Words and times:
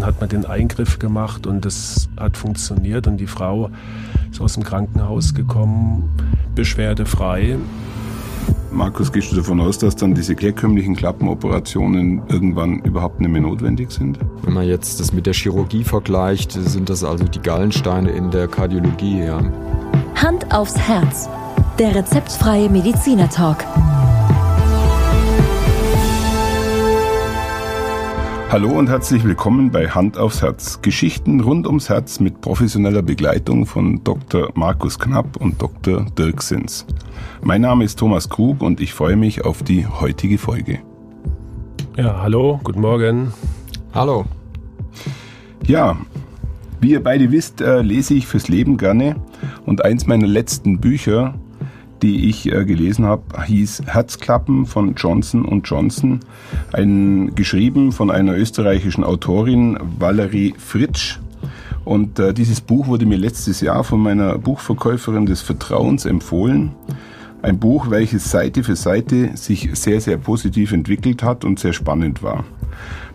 dann 0.00 0.06
hat 0.06 0.20
man 0.20 0.30
den 0.30 0.46
Eingriff 0.46 0.98
gemacht 0.98 1.46
und 1.46 1.64
das 1.64 2.08
hat 2.16 2.36
funktioniert 2.36 3.06
und 3.06 3.18
die 3.18 3.26
Frau 3.26 3.70
ist 4.30 4.40
aus 4.40 4.54
dem 4.54 4.62
Krankenhaus 4.62 5.34
gekommen, 5.34 6.08
beschwerdefrei. 6.54 7.56
Markus, 8.72 9.12
gehst 9.12 9.30
du 9.32 9.36
davon 9.36 9.60
aus, 9.60 9.78
dass 9.78 9.96
dann 9.96 10.14
diese 10.14 10.34
herkömmlichen 10.34 10.96
Klappenoperationen 10.96 12.22
irgendwann 12.28 12.78
überhaupt 12.80 13.20
nicht 13.20 13.30
mehr 13.30 13.42
notwendig 13.42 13.90
sind? 13.90 14.18
Wenn 14.42 14.54
man 14.54 14.66
jetzt 14.66 15.00
das 15.00 15.12
mit 15.12 15.26
der 15.26 15.34
Chirurgie 15.34 15.84
vergleicht, 15.84 16.52
sind 16.52 16.88
das 16.88 17.04
also 17.04 17.24
die 17.24 17.40
Gallensteine 17.40 18.10
in 18.10 18.30
der 18.30 18.48
Kardiologie, 18.48 19.24
ja. 19.24 19.42
Hand 20.14 20.54
aufs 20.54 20.78
Herz. 20.78 21.28
Der 21.78 21.94
rezeptfreie 21.94 22.70
Mediziner 22.70 23.28
Hallo 28.50 28.76
und 28.76 28.88
herzlich 28.88 29.22
willkommen 29.22 29.70
bei 29.70 29.88
Hand 29.90 30.18
aufs 30.18 30.42
Herz. 30.42 30.82
Geschichten 30.82 31.38
rund 31.38 31.68
ums 31.68 31.88
Herz 31.88 32.18
mit 32.18 32.40
professioneller 32.40 33.00
Begleitung 33.00 33.64
von 33.64 34.02
Dr. 34.02 34.50
Markus 34.54 34.98
Knapp 34.98 35.36
und 35.36 35.62
Dr. 35.62 36.04
Dirk 36.18 36.42
Sins. 36.42 36.84
Mein 37.42 37.60
Name 37.60 37.84
ist 37.84 37.96
Thomas 37.96 38.28
Krug 38.28 38.60
und 38.60 38.80
ich 38.80 38.92
freue 38.92 39.14
mich 39.14 39.44
auf 39.44 39.62
die 39.62 39.86
heutige 39.86 40.36
Folge. 40.36 40.80
Ja, 41.96 42.22
hallo, 42.22 42.58
guten 42.64 42.80
Morgen. 42.80 43.32
Hallo. 43.94 44.24
Ja, 45.68 45.96
wie 46.80 46.90
ihr 46.90 47.04
beide 47.04 47.30
wisst, 47.30 47.60
äh, 47.60 47.82
lese 47.82 48.14
ich 48.14 48.26
fürs 48.26 48.48
Leben 48.48 48.78
gerne 48.78 49.14
und 49.64 49.84
eins 49.84 50.08
meiner 50.08 50.26
letzten 50.26 50.80
Bücher 50.80 51.34
die 52.02 52.28
ich 52.28 52.52
äh, 52.52 52.64
gelesen 52.64 53.04
habe, 53.04 53.22
hieß 53.44 53.82
Herzklappen 53.86 54.66
von 54.66 54.94
Johnson 54.94 55.62
Johnson, 55.64 56.20
ein, 56.72 57.34
geschrieben 57.34 57.92
von 57.92 58.10
einer 58.10 58.36
österreichischen 58.36 59.04
Autorin, 59.04 59.78
Valerie 59.98 60.54
Fritsch. 60.58 61.18
Und 61.84 62.18
äh, 62.18 62.34
dieses 62.34 62.60
Buch 62.60 62.86
wurde 62.86 63.06
mir 63.06 63.16
letztes 63.16 63.60
Jahr 63.60 63.84
von 63.84 64.00
meiner 64.00 64.38
Buchverkäuferin 64.38 65.26
des 65.26 65.40
Vertrauens 65.40 66.04
empfohlen. 66.04 66.72
Ein 67.42 67.58
Buch, 67.58 67.90
welches 67.90 68.30
Seite 68.30 68.62
für 68.62 68.76
Seite 68.76 69.30
sich 69.34 69.70
sehr, 69.72 70.00
sehr 70.00 70.18
positiv 70.18 70.72
entwickelt 70.72 71.22
hat 71.22 71.44
und 71.44 71.58
sehr 71.58 71.72
spannend 71.72 72.22
war. 72.22 72.44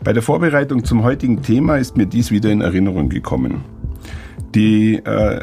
Bei 0.04 0.14
der 0.14 0.24
Vorbereitung 0.24 0.84
zum 0.84 1.04
heutigen 1.04 1.44
Thema 1.44 1.78
ist 1.78 1.96
mir 1.96 2.08
dies 2.08 2.32
wieder 2.32 2.52
in 2.52 2.62
Erinnerung 2.62 3.10
gekommen. 3.10 3.64
Die 4.56 4.96
äh, 4.96 5.40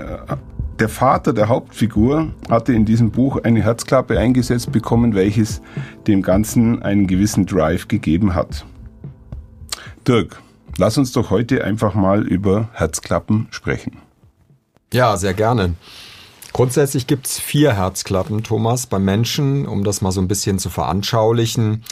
der 0.82 0.88
Vater 0.88 1.32
der 1.32 1.46
Hauptfigur 1.46 2.32
hatte 2.50 2.72
in 2.72 2.84
diesem 2.84 3.12
Buch 3.12 3.38
eine 3.44 3.62
Herzklappe 3.62 4.18
eingesetzt 4.18 4.72
bekommen, 4.72 5.14
welches 5.14 5.62
dem 6.08 6.22
Ganzen 6.22 6.82
einen 6.82 7.06
gewissen 7.06 7.46
Drive 7.46 7.86
gegeben 7.86 8.34
hat. 8.34 8.66
Dirk, 10.08 10.42
lass 10.78 10.98
uns 10.98 11.12
doch 11.12 11.30
heute 11.30 11.62
einfach 11.62 11.94
mal 11.94 12.26
über 12.26 12.68
Herzklappen 12.72 13.46
sprechen. 13.50 13.98
Ja, 14.92 15.16
sehr 15.16 15.34
gerne. 15.34 15.74
Grundsätzlich 16.52 17.06
gibt 17.06 17.28
es 17.28 17.38
vier 17.38 17.76
Herzklappen, 17.76 18.42
Thomas, 18.42 18.88
beim 18.88 19.04
Menschen, 19.04 19.68
um 19.68 19.84
das 19.84 20.02
mal 20.02 20.10
so 20.10 20.20
ein 20.20 20.26
bisschen 20.26 20.58
zu 20.58 20.68
veranschaulichen. 20.68 21.84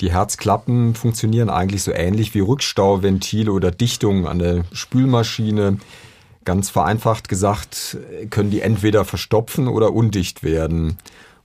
Die 0.00 0.12
Herzklappen 0.12 0.94
funktionieren 0.94 1.50
eigentlich 1.50 1.82
so 1.82 1.90
ähnlich 1.90 2.32
wie 2.36 2.40
Rückstauventile 2.40 3.50
oder 3.50 3.72
Dichtungen 3.72 4.28
an 4.28 4.38
der 4.38 4.62
Spülmaschine. 4.70 5.78
Ganz 6.44 6.70
vereinfacht 6.70 7.28
gesagt, 7.28 7.98
können 8.30 8.50
die 8.50 8.62
entweder 8.62 9.04
verstopfen 9.04 9.68
oder 9.68 9.92
undicht 9.92 10.42
werden. 10.42 10.96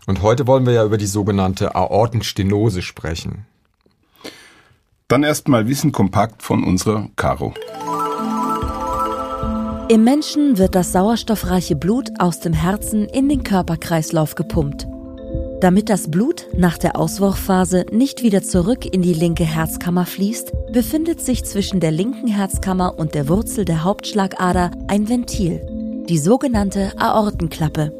Und 0.08 0.22
heute 0.22 0.48
wollen 0.48 0.66
wir 0.66 0.74
ja 0.74 0.86
über 0.86 0.98
die 0.98 1.06
sogenannte 1.06 1.76
Aortenstenose 1.76 2.82
sprechen. 2.82 3.46
Dann 5.08 5.24
erstmal 5.24 5.68
Wissen 5.68 5.92
kompakt 5.92 6.42
von 6.42 6.64
unserer 6.64 7.09
Caro. 7.16 7.53
Im 9.88 10.03
Menschen 10.03 10.58
wird 10.58 10.74
das 10.74 10.94
sauerstoffreiche 10.94 11.75
Blut 11.75 12.09
aus 12.18 12.40
dem 12.40 12.53
Herzen 12.53 13.06
in 13.06 13.30
den 13.30 13.44
Körperkreislauf 13.44 14.34
gepumpt. 14.34 14.88
Damit 15.66 15.90
das 15.90 16.12
Blut 16.12 16.46
nach 16.56 16.78
der 16.78 16.96
Auswurfphase 16.96 17.88
nicht 17.92 18.22
wieder 18.22 18.44
zurück 18.44 18.86
in 18.86 19.02
die 19.02 19.16
linke 19.16 19.46
Herzkammer 19.46 20.06
fließt, 20.06 20.52
befindet 20.72 21.22
sich 21.22 21.44
zwischen 21.44 21.80
der 21.80 21.90
linken 21.90 22.28
Herzkammer 22.28 23.00
und 23.00 23.16
der 23.16 23.28
Wurzel 23.28 23.66
der 23.66 23.84
Hauptschlagader 23.84 24.70
ein 24.88 25.09
Ventil, 25.09 26.06
die 26.08 26.20
sogenannte 26.20 26.92
Aortenklappe. 27.00 27.92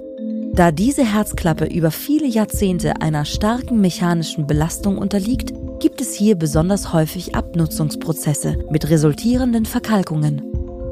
Da 0.54 0.72
diese 0.72 1.12
Herzklappe 1.12 1.66
über 1.66 1.90
viele 1.90 2.28
Jahrzehnte 2.28 3.02
einer 3.02 3.26
starken 3.26 3.82
mechanischen 3.82 4.46
Belastung 4.46 5.00
unterliegt, 5.00 5.52
gibt 5.80 6.02
es 6.02 6.14
hier 6.14 6.36
besonders 6.36 6.94
häufig 6.94 7.34
Abnutzungsprozesse 7.34 8.58
mit 8.70 8.92
resultierenden 8.92 9.66
Verkalkungen. 9.66 10.44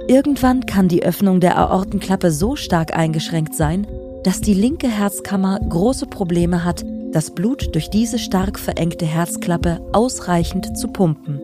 Irgendwann 0.07 0.65
kann 0.65 0.87
die 0.87 1.03
Öffnung 1.03 1.39
der 1.39 1.55
Aortenklappe 1.55 2.31
so 2.31 2.55
stark 2.55 2.97
eingeschränkt 2.97 3.53
sein, 3.53 3.85
dass 4.23 4.41
die 4.41 4.53
linke 4.53 4.87
Herzkammer 4.87 5.59
große 5.59 6.07
Probleme 6.07 6.63
hat, 6.63 6.83
das 7.11 7.31
Blut 7.31 7.75
durch 7.75 7.89
diese 7.89 8.17
stark 8.17 8.57
verengte 8.57 9.05
Herzklappe 9.05 9.79
ausreichend 9.93 10.77
zu 10.77 10.87
pumpen. 10.87 11.41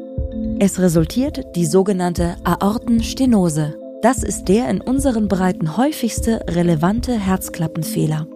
Es 0.59 0.79
resultiert 0.79 1.55
die 1.55 1.65
sogenannte 1.65 2.35
Aortenstenose. 2.43 3.77
Das 4.01 4.23
ist 4.23 4.45
der 4.45 4.69
in 4.69 4.81
unseren 4.81 5.27
Breiten 5.27 5.77
häufigste 5.77 6.41
relevante 6.49 7.13
Herzklappenfehler. 7.17 8.27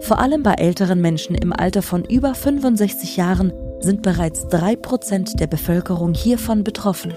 Vor 0.00 0.18
allem 0.18 0.42
bei 0.42 0.54
älteren 0.54 1.00
Menschen 1.00 1.34
im 1.34 1.52
Alter 1.52 1.82
von 1.82 2.04
über 2.04 2.34
65 2.34 3.16
Jahren 3.16 3.52
sind 3.80 4.02
bereits 4.02 4.46
3% 4.46 5.36
der 5.36 5.46
Bevölkerung 5.46 6.14
hiervon 6.14 6.64
betroffen. 6.64 7.14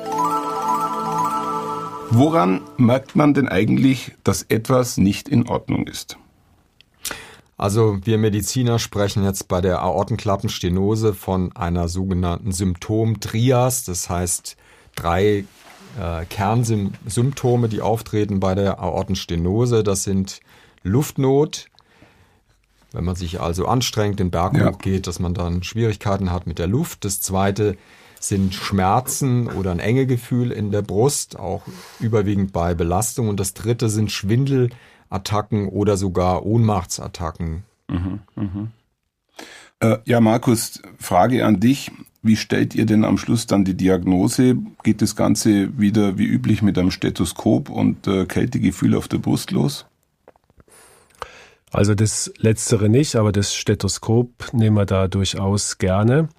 Woran 2.09 2.61
merkt 2.77 3.15
man 3.15 3.33
denn 3.33 3.47
eigentlich, 3.47 4.11
dass 4.23 4.43
etwas 4.43 4.97
nicht 4.97 5.29
in 5.29 5.47
Ordnung 5.47 5.87
ist? 5.87 6.17
Also 7.61 7.99
wir 8.03 8.17
Mediziner 8.17 8.79
sprechen 8.79 9.23
jetzt 9.23 9.47
bei 9.47 9.61
der 9.61 9.83
Aortenklappenstenose 9.83 11.13
von 11.13 11.55
einer 11.55 11.89
sogenannten 11.89 12.51
Symptomtrias, 12.51 13.83
das 13.83 14.09
heißt 14.09 14.57
drei 14.95 15.45
äh, 15.99 16.25
Kernsymptome, 16.27 17.69
die 17.69 17.81
auftreten 17.81 18.39
bei 18.39 18.55
der 18.55 18.79
Aortenstenose. 18.79 19.83
Das 19.83 20.03
sind 20.03 20.39
Luftnot, 20.81 21.67
wenn 22.93 23.03
man 23.03 23.15
sich 23.15 23.39
also 23.39 23.67
anstrengt, 23.67 24.19
den 24.19 24.31
Berg 24.31 24.57
ja. 24.57 24.71
hochgeht, 24.71 25.05
dass 25.05 25.19
man 25.19 25.35
dann 25.35 25.61
Schwierigkeiten 25.61 26.31
hat 26.31 26.47
mit 26.47 26.57
der 26.57 26.65
Luft. 26.65 27.05
Das 27.05 27.21
zweite 27.21 27.77
sind 28.19 28.55
Schmerzen 28.55 29.45
oder 29.45 29.69
ein 29.69 29.79
Engegefühl 29.79 30.51
in 30.51 30.71
der 30.71 30.81
Brust, 30.81 31.37
auch 31.37 31.61
überwiegend 31.99 32.53
bei 32.53 32.73
Belastung. 32.73 33.29
Und 33.29 33.39
das 33.39 33.53
dritte 33.53 33.87
sind 33.87 34.11
Schwindel, 34.11 34.71
Attacken 35.11 35.67
oder 35.67 35.97
sogar 35.97 36.45
Ohnmachtsattacken. 36.45 37.63
Mhm, 37.87 38.19
mh. 38.35 38.67
äh, 39.81 39.97
ja, 40.05 40.19
Markus, 40.21 40.81
Frage 40.97 41.45
an 41.45 41.59
dich. 41.59 41.91
Wie 42.23 42.35
stellt 42.35 42.75
ihr 42.75 42.85
denn 42.85 43.03
am 43.03 43.17
Schluss 43.17 43.47
dann 43.47 43.65
die 43.65 43.75
Diagnose? 43.75 44.55
Geht 44.83 45.01
das 45.01 45.15
Ganze 45.15 45.77
wieder 45.79 46.17
wie 46.17 46.25
üblich 46.25 46.61
mit 46.61 46.77
einem 46.77 46.91
Stethoskop 46.91 47.69
und 47.69 48.07
äh, 48.07 48.25
Kältegefühl 48.25 48.95
auf 48.95 49.07
der 49.07 49.17
Brust 49.17 49.51
los? 49.51 49.85
Also 51.71 51.95
das 51.95 52.31
Letztere 52.37 52.89
nicht, 52.89 53.15
aber 53.15 53.31
das 53.31 53.55
Stethoskop 53.55 54.53
nehmen 54.53 54.75
wir 54.77 54.85
da 54.85 55.07
durchaus 55.07 55.77
gerne, 55.77 56.29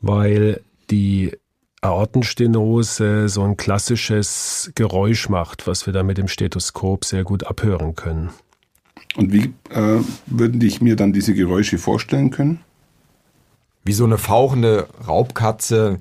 weil 0.00 0.60
die 0.90 1.32
Aortenstenose 1.80 3.28
so 3.28 3.42
ein 3.42 3.56
klassisches 3.56 4.72
Geräusch 4.74 5.28
macht, 5.28 5.66
was 5.66 5.86
wir 5.86 5.92
da 5.92 6.02
mit 6.02 6.18
dem 6.18 6.28
Stethoskop 6.28 7.04
sehr 7.04 7.24
gut 7.24 7.44
abhören 7.44 7.94
können. 7.94 8.30
Und 9.16 9.32
wie 9.32 9.54
äh, 9.70 10.00
würden 10.26 10.60
dich 10.60 10.80
mir 10.80 10.96
dann 10.96 11.12
diese 11.12 11.34
Geräusche 11.34 11.78
vorstellen 11.78 12.30
können? 12.30 12.60
Wie 13.84 13.92
so 13.92 14.04
eine 14.04 14.18
fauchende 14.18 14.88
Raubkatze, 15.06 15.98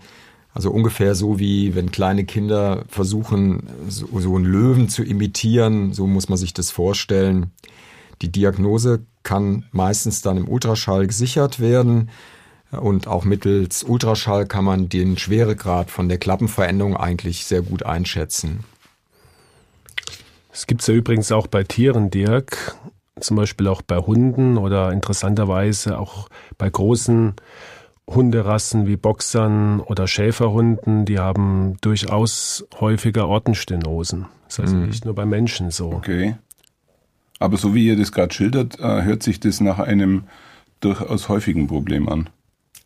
also 0.54 0.72
ungefähr 0.72 1.16
so 1.16 1.40
wie 1.40 1.76
wenn 1.76 1.92
kleine 1.92 2.26
Kinder 2.26 2.84
versuchen, 2.90 3.68
so, 3.88 4.08
so 4.20 4.36
einen 4.36 4.46
Löwen 4.46 4.90
zu 4.90 5.04
imitieren, 5.04 5.94
so 5.94 6.08
muss 6.08 6.30
man 6.30 6.38
sich 6.38 6.54
das 6.54 6.72
vorstellen. 6.72 7.52
Die 8.22 8.32
Diagnose 8.32 9.06
kann 9.24 9.66
meistens 9.72 10.22
dann 10.22 10.38
im 10.38 10.50
Ultraschall 10.50 11.06
gesichert 11.06 11.60
werden. 11.60 12.10
Und 12.72 13.08
auch 13.08 13.24
mittels 13.24 13.84
Ultraschall 13.84 14.46
kann 14.46 14.66
man 14.66 14.90
den 14.90 15.18
Schweregrad 15.18 15.90
von 15.90 16.10
der 16.10 16.18
Klappenveränderung 16.18 16.98
eigentlich 16.98 17.46
sehr 17.46 17.62
gut 17.62 17.86
einschätzen. 17.86 18.64
Es 20.52 20.68
gibt 20.68 20.82
es 20.82 20.88
ja 20.88 20.94
übrigens 20.94 21.32
auch 21.32 21.48
bei 21.48 21.64
Tieren, 21.64 22.10
Dirk, 22.10 22.76
zum 23.20 23.38
Beispiel 23.38 23.68
auch 23.68 23.82
bei 23.82 23.98
Hunden 23.98 24.58
oder 24.58 24.92
interessanterweise 24.92 25.98
auch 25.98 26.30
bei 26.58 26.70
großen 26.70 27.36
Hunderassen 28.10 28.88
wie 28.88 28.96
Boxern 28.96 29.80
oder 29.80 30.08
Schäferhunden, 30.08 31.06
die 31.06 31.20
haben 31.20 31.78
durchaus 31.82 32.66
häufiger 32.80 33.28
Ortenstenosen. 33.28 34.28
Das 34.46 34.56
ist 34.56 34.60
also 34.62 34.76
mhm. 34.78 34.86
nicht 34.88 35.06
nur 35.06 35.14
bei 35.14 35.26
Menschen 35.26 35.72
so. 35.72 35.92
Okay. 35.92 36.36
Aber 37.40 37.58
so 37.58 37.76
wie 37.76 37.86
ihr 37.86 37.98
das 37.98 38.12
gerade 38.12 38.34
schildert, 38.34 38.80
äh, 38.80 39.04
hört 39.04 39.24
sich 39.24 39.40
das 39.40 39.62
nach 39.62 39.80
einem 39.80 40.24
durchaus 40.80 41.30
häufigen 41.30 41.68
Problem 41.68 42.08
an 42.10 42.30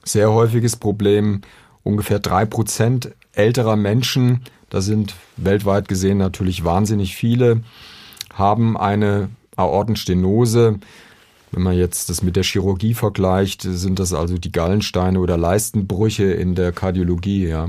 sehr 0.03 0.31
häufiges 0.31 0.75
Problem. 0.75 1.41
Ungefähr 1.83 2.19
drei 2.19 2.45
Prozent 2.45 3.11
älterer 3.33 3.75
Menschen, 3.75 4.41
da 4.69 4.81
sind 4.81 5.15
weltweit 5.37 5.87
gesehen 5.87 6.17
natürlich 6.17 6.63
wahnsinnig 6.63 7.15
viele, 7.15 7.61
haben 8.33 8.77
eine 8.77 9.29
Aortenstenose. 9.55 10.79
Wenn 11.51 11.63
man 11.63 11.75
jetzt 11.75 12.09
das 12.09 12.23
mit 12.23 12.35
der 12.35 12.43
Chirurgie 12.43 12.93
vergleicht, 12.93 13.63
sind 13.63 13.99
das 13.99 14.13
also 14.13 14.37
die 14.37 14.51
Gallensteine 14.51 15.19
oder 15.19 15.37
Leistenbrüche 15.37 16.25
in 16.25 16.55
der 16.55 16.71
Kardiologie, 16.71 17.47
ja. 17.47 17.67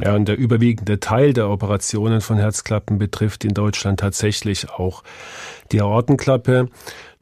Ja, 0.00 0.14
und 0.14 0.26
der 0.26 0.38
überwiegende 0.38 0.98
Teil 0.98 1.34
der 1.34 1.50
Operationen 1.50 2.22
von 2.22 2.38
Herzklappen 2.38 2.98
betrifft 2.98 3.44
in 3.44 3.52
Deutschland 3.52 4.00
tatsächlich 4.00 4.70
auch 4.70 5.02
die 5.72 5.82
Aortenklappe. 5.82 6.70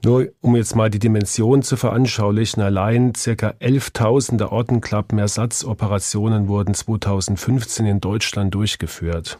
Nur 0.04 0.28
um 0.40 0.56
jetzt 0.56 0.74
mal 0.74 0.90
die 0.90 0.98
Dimension 0.98 1.62
zu 1.62 1.76
veranschaulichen, 1.76 2.60
allein 2.60 3.12
ca. 3.12 3.54
11.000 3.60 4.42
Aortenklappenersatzoperationen 4.42 6.48
wurden 6.48 6.74
2015 6.74 7.86
in 7.86 8.00
Deutschland 8.00 8.52
durchgeführt. 8.52 9.38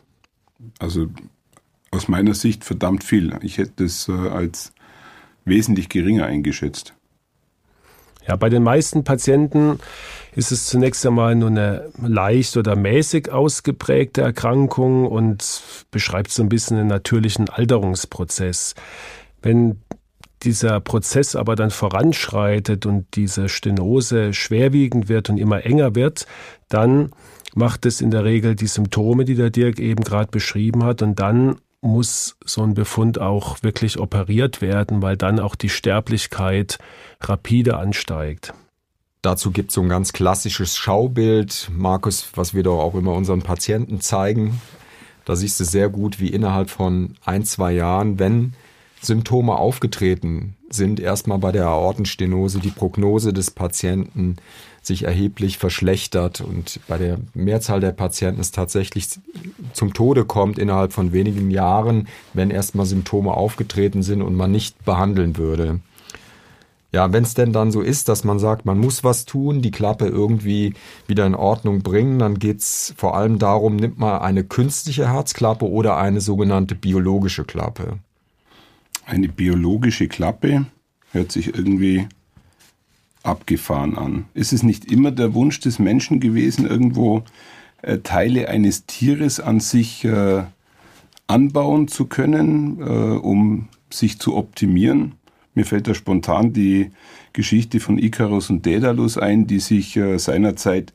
Also 0.79 1.09
aus 1.91 2.07
meiner 2.07 2.35
Sicht 2.35 2.65
verdammt 2.65 3.03
viel. 3.03 3.37
Ich 3.43 3.59
hätte 3.59 3.85
es 3.85 4.09
äh, 4.09 4.13
als 4.13 4.73
wesentlich 5.45 5.89
geringer 5.89 6.27
eingeschätzt. 6.27 6.95
Ja, 8.27 8.37
bei 8.37 8.49
den 8.49 8.63
meisten 8.63 9.03
Patienten 9.03 9.81
ist 10.37 10.53
es 10.53 10.67
zunächst 10.67 11.05
einmal 11.05 11.35
nur 11.35 11.51
eine 11.51 11.91
leicht 12.01 12.57
oder 12.57 12.77
mäßig 12.77 13.33
ausgeprägte 13.33 14.23
Erkrankung 14.23 15.09
und 15.09 15.61
beschreibt 15.91 16.31
so 16.31 16.45
ein 16.45 16.49
bisschen 16.49 16.79
einen 16.79 16.87
natürlichen 16.87 17.49
Alterungsprozess. 17.49 18.77
Wenn 19.43 19.81
dieser 20.45 20.81
Prozess 20.81 21.37
aber 21.37 21.57
dann 21.57 21.71
voranschreitet 21.71 22.87
und 22.87 23.07
diese 23.15 23.49
Stenose 23.49 24.33
schwerwiegend 24.35 25.09
wird 25.09 25.31
und 25.31 25.39
immer 25.39 25.65
enger 25.65 25.95
wird, 25.95 26.27
dann 26.69 27.11
macht 27.55 27.87
es 27.87 28.01
in 28.01 28.11
der 28.11 28.25
Regel 28.25 28.55
die 28.55 28.67
Symptome, 28.67 29.25
die 29.25 29.35
der 29.35 29.51
Dirk 29.51 29.79
eben 29.79 30.05
gerade 30.05 30.31
beschrieben 30.31 30.85
hat, 30.85 31.03
und 31.03 31.19
dann 31.19 31.57
muss 31.83 32.37
so 32.45 32.63
ein 32.63 32.75
Befund 32.75 33.21
auch 33.21 33.63
wirklich 33.63 33.99
operiert 33.99 34.63
werden, 34.63 35.03
weil 35.03 35.17
dann 35.17 35.41
auch 35.41 35.57
die 35.57 35.69
Sterblichkeit 35.69 36.79
rapide 37.21 37.77
ansteigt. 37.77 38.55
Dazu 39.21 39.51
gibt 39.51 39.71
es 39.71 39.75
so 39.75 39.83
ein 39.83 39.89
ganz 39.89 40.13
klassisches 40.13 40.77
Schaubild, 40.77 41.71
Markus, 41.73 42.29
was 42.35 42.55
wir 42.55 42.63
doch 42.63 42.81
auch 42.81 42.95
immer 42.95 43.13
unseren 43.13 43.43
Patienten 43.43 44.01
zeigen. 44.01 44.61
Da 45.25 45.37
siehst 45.37 45.61
du 45.61 45.65
sehr 45.65 45.89
gut, 45.89 46.19
wie 46.19 46.29
innerhalb 46.29 46.71
von 46.71 47.15
ein, 47.25 47.45
zwei 47.45 47.73
Jahren, 47.73 48.19
wenn 48.19 48.55
Symptome 49.03 49.57
aufgetreten 49.57 50.57
sind, 50.71 51.01
erstmal 51.01 51.39
bei 51.39 51.53
der 51.53 51.67
Aortenstenose 51.67 52.61
die 52.61 52.71
Prognose 52.71 53.33
des 53.33 53.51
Patienten 53.51 54.37
sich 54.81 55.05
erheblich 55.05 55.59
verschlechtert 55.59 56.41
und 56.41 56.81
bei 56.89 56.99
der 56.99 57.19
Mehrzahl 57.35 57.81
der 57.81 57.93
Patienten 57.93 58.41
es 58.41 58.53
tatsächlich 58.53 59.09
zum 59.73 59.93
Tode 59.93 60.25
kommt 60.25 60.59
innerhalb 60.59 60.93
von 60.93 61.13
wenigen 61.13 61.51
Jahren, 61.51 62.09
wenn 62.33 62.51
erstmal 62.51 62.87
Symptome 62.87 63.33
aufgetreten 63.33 64.03
sind 64.03 64.23
und 64.23 64.35
man 64.35 64.51
nicht 64.51 64.85
behandeln 64.85 65.37
würde. 65.37 65.81
Ja, 66.93 67.11
wenn 67.13 67.25
es 67.25 67.35
denn 67.35 67.53
dann 67.53 67.73
so 67.73 67.81
ist, 67.81 68.09
dass 68.09 68.23
man 68.23 68.39
sagt, 68.39 68.67
man 68.67 68.79
muss 68.79 69.03
was 69.03 69.25
tun, 69.25 69.63
die 69.63 69.71
Klappe 69.71 70.07
irgendwie 70.07 70.75
wieder 71.07 71.27
in 71.27 71.35
Ordnung 71.35 71.83
bringen, 71.83 72.19
dann 72.19 72.39
geht's 72.39 72.93
vor 72.97 73.17
allem 73.17 73.39
darum, 73.39 73.77
nimmt 73.77 73.99
man 73.99 74.21
eine 74.21 74.45
künstliche 74.45 75.09
Herzklappe 75.09 75.69
oder 75.69 75.97
eine 75.97 76.21
sogenannte 76.21 76.75
biologische 76.75 77.45
Klappe. 77.45 77.99
Eine 79.13 79.29
biologische 79.29 80.09
Klappe 80.09 80.65
hört 81.11 81.33
sich 81.33 81.55
irgendwie 81.55 82.07
abgefahren 83.23 83.99
an. 83.99 84.25
Ist 84.33 84.55
es 84.55 84.63
nicht 84.63 84.91
immer 84.91 85.11
der 85.11 85.35
Wunsch 85.35 85.61
des 85.61 85.79
Menschen 85.79 86.19
gewesen, 86.19 86.67
irgendwo 86.67 87.23
äh, 87.83 87.99
Teile 87.99 88.49
eines 88.49 88.87
Tieres 88.87 89.39
an 89.39 89.61
sich 89.61 90.07
äh, 90.07 90.45
anbauen 91.27 91.89
zu 91.89 92.07
können, 92.07 92.81
äh, 92.81 92.85
um 93.19 93.69
sich 93.91 94.19
zu 94.19 94.35
optimieren? 94.35 95.13
Mir 95.53 95.67
fällt 95.67 95.89
da 95.89 95.95
spontan 95.95 96.55
die 96.55 96.91
Geschichte 97.35 97.81
von 97.81 97.99
Icarus 97.99 98.49
und 98.49 98.65
Daedalus 98.65 99.19
ein, 99.19 99.47
die 99.47 99.61
sich 99.61 99.95
äh, 99.95 100.17
seinerzeit, 100.17 100.95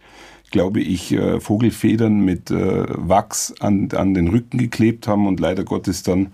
glaube 0.50 0.80
ich, 0.80 1.12
äh, 1.12 1.40
Vogelfedern 1.40 2.22
mit 2.22 2.50
äh, 2.50 2.86
Wachs 2.88 3.54
an, 3.60 3.90
an 3.92 4.16
den 4.16 4.30
Rücken 4.30 4.58
geklebt 4.58 5.08
haben 5.08 5.28
und 5.28 5.40
leider 5.40 5.64
Gottes 5.64 6.02
dann 6.02 6.34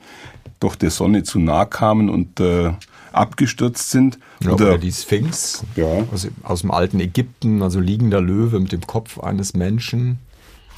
doch 0.63 0.75
der 0.75 0.89
Sonne 0.89 1.23
zu 1.23 1.39
nah 1.39 1.65
kamen 1.65 2.09
und 2.09 2.39
äh, 2.39 2.71
abgestürzt 3.11 3.91
sind. 3.91 4.19
Ja, 4.41 4.51
oder, 4.51 4.65
oder 4.69 4.77
die 4.77 4.91
Sphinx 4.91 5.63
ja. 5.75 6.05
aus, 6.11 6.27
aus 6.43 6.61
dem 6.61 6.71
alten 6.71 6.99
Ägypten, 6.99 7.61
also 7.61 7.79
liegender 7.79 8.21
Löwe 8.21 8.59
mit 8.59 8.71
dem 8.71 8.81
Kopf 8.81 9.19
eines 9.19 9.53
Menschen. 9.53 10.19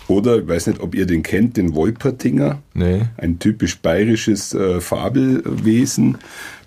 Oder, 0.08 0.38
ich 0.38 0.48
weiß 0.48 0.68
nicht, 0.68 0.82
ob 0.82 0.94
ihr 0.94 1.08
den 1.08 1.24
kennt, 1.24 1.58
den 1.58 1.74
Wolpertinger. 1.74 2.62
Nee. 2.76 3.04
Ein 3.18 3.40
typisch 3.40 3.80
bayerisches 3.80 4.54
äh, 4.54 4.80
Fabelwesen, 4.80 6.20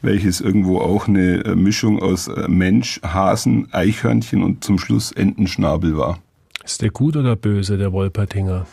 welches 0.02 0.40
irgendwo 0.40 0.80
auch 0.80 1.06
eine 1.06 1.44
äh, 1.44 1.54
Mischung 1.54 2.02
aus 2.02 2.26
äh, 2.26 2.48
Mensch, 2.48 3.00
Hasen, 3.02 3.68
Eichhörnchen 3.72 4.42
und 4.42 4.64
zum 4.64 4.78
Schluss 4.78 5.12
Entenschnabel 5.12 5.96
war. 5.96 6.18
Ist 6.64 6.82
der 6.82 6.90
gut 6.90 7.16
oder 7.16 7.36
böse, 7.36 7.78
der 7.78 7.92
Wolpertinger? 7.92 8.66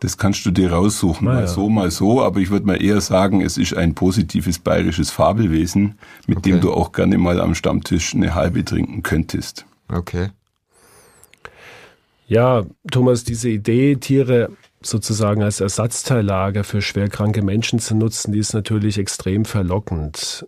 Das 0.00 0.16
kannst 0.16 0.44
du 0.46 0.50
dir 0.50 0.72
raussuchen, 0.72 1.26
mal 1.26 1.42
ja. 1.42 1.46
so, 1.46 1.68
mal 1.68 1.90
so, 1.90 2.22
aber 2.22 2.40
ich 2.40 2.50
würde 2.50 2.66
mal 2.66 2.82
eher 2.82 3.00
sagen, 3.02 3.42
es 3.42 3.58
ist 3.58 3.74
ein 3.74 3.94
positives 3.94 4.58
bayerisches 4.58 5.10
Fabelwesen, 5.10 5.98
mit 6.26 6.38
okay. 6.38 6.50
dem 6.50 6.60
du 6.60 6.72
auch 6.72 6.92
gerne 6.92 7.18
mal 7.18 7.40
am 7.40 7.54
Stammtisch 7.54 8.14
eine 8.14 8.34
halbe 8.34 8.64
trinken 8.64 9.02
könntest. 9.02 9.66
Okay. 9.92 10.30
Ja, 12.26 12.64
Thomas, 12.90 13.24
diese 13.24 13.50
Idee, 13.50 13.96
Tiere 13.96 14.50
sozusagen 14.82 15.42
als 15.42 15.60
Ersatzteillager 15.60 16.64
für 16.64 16.80
schwerkranke 16.80 17.42
Menschen 17.42 17.78
zu 17.78 17.94
nutzen, 17.94 18.32
die 18.32 18.38
ist 18.38 18.54
natürlich 18.54 18.98
extrem 18.98 19.44
verlockend. 19.44 20.46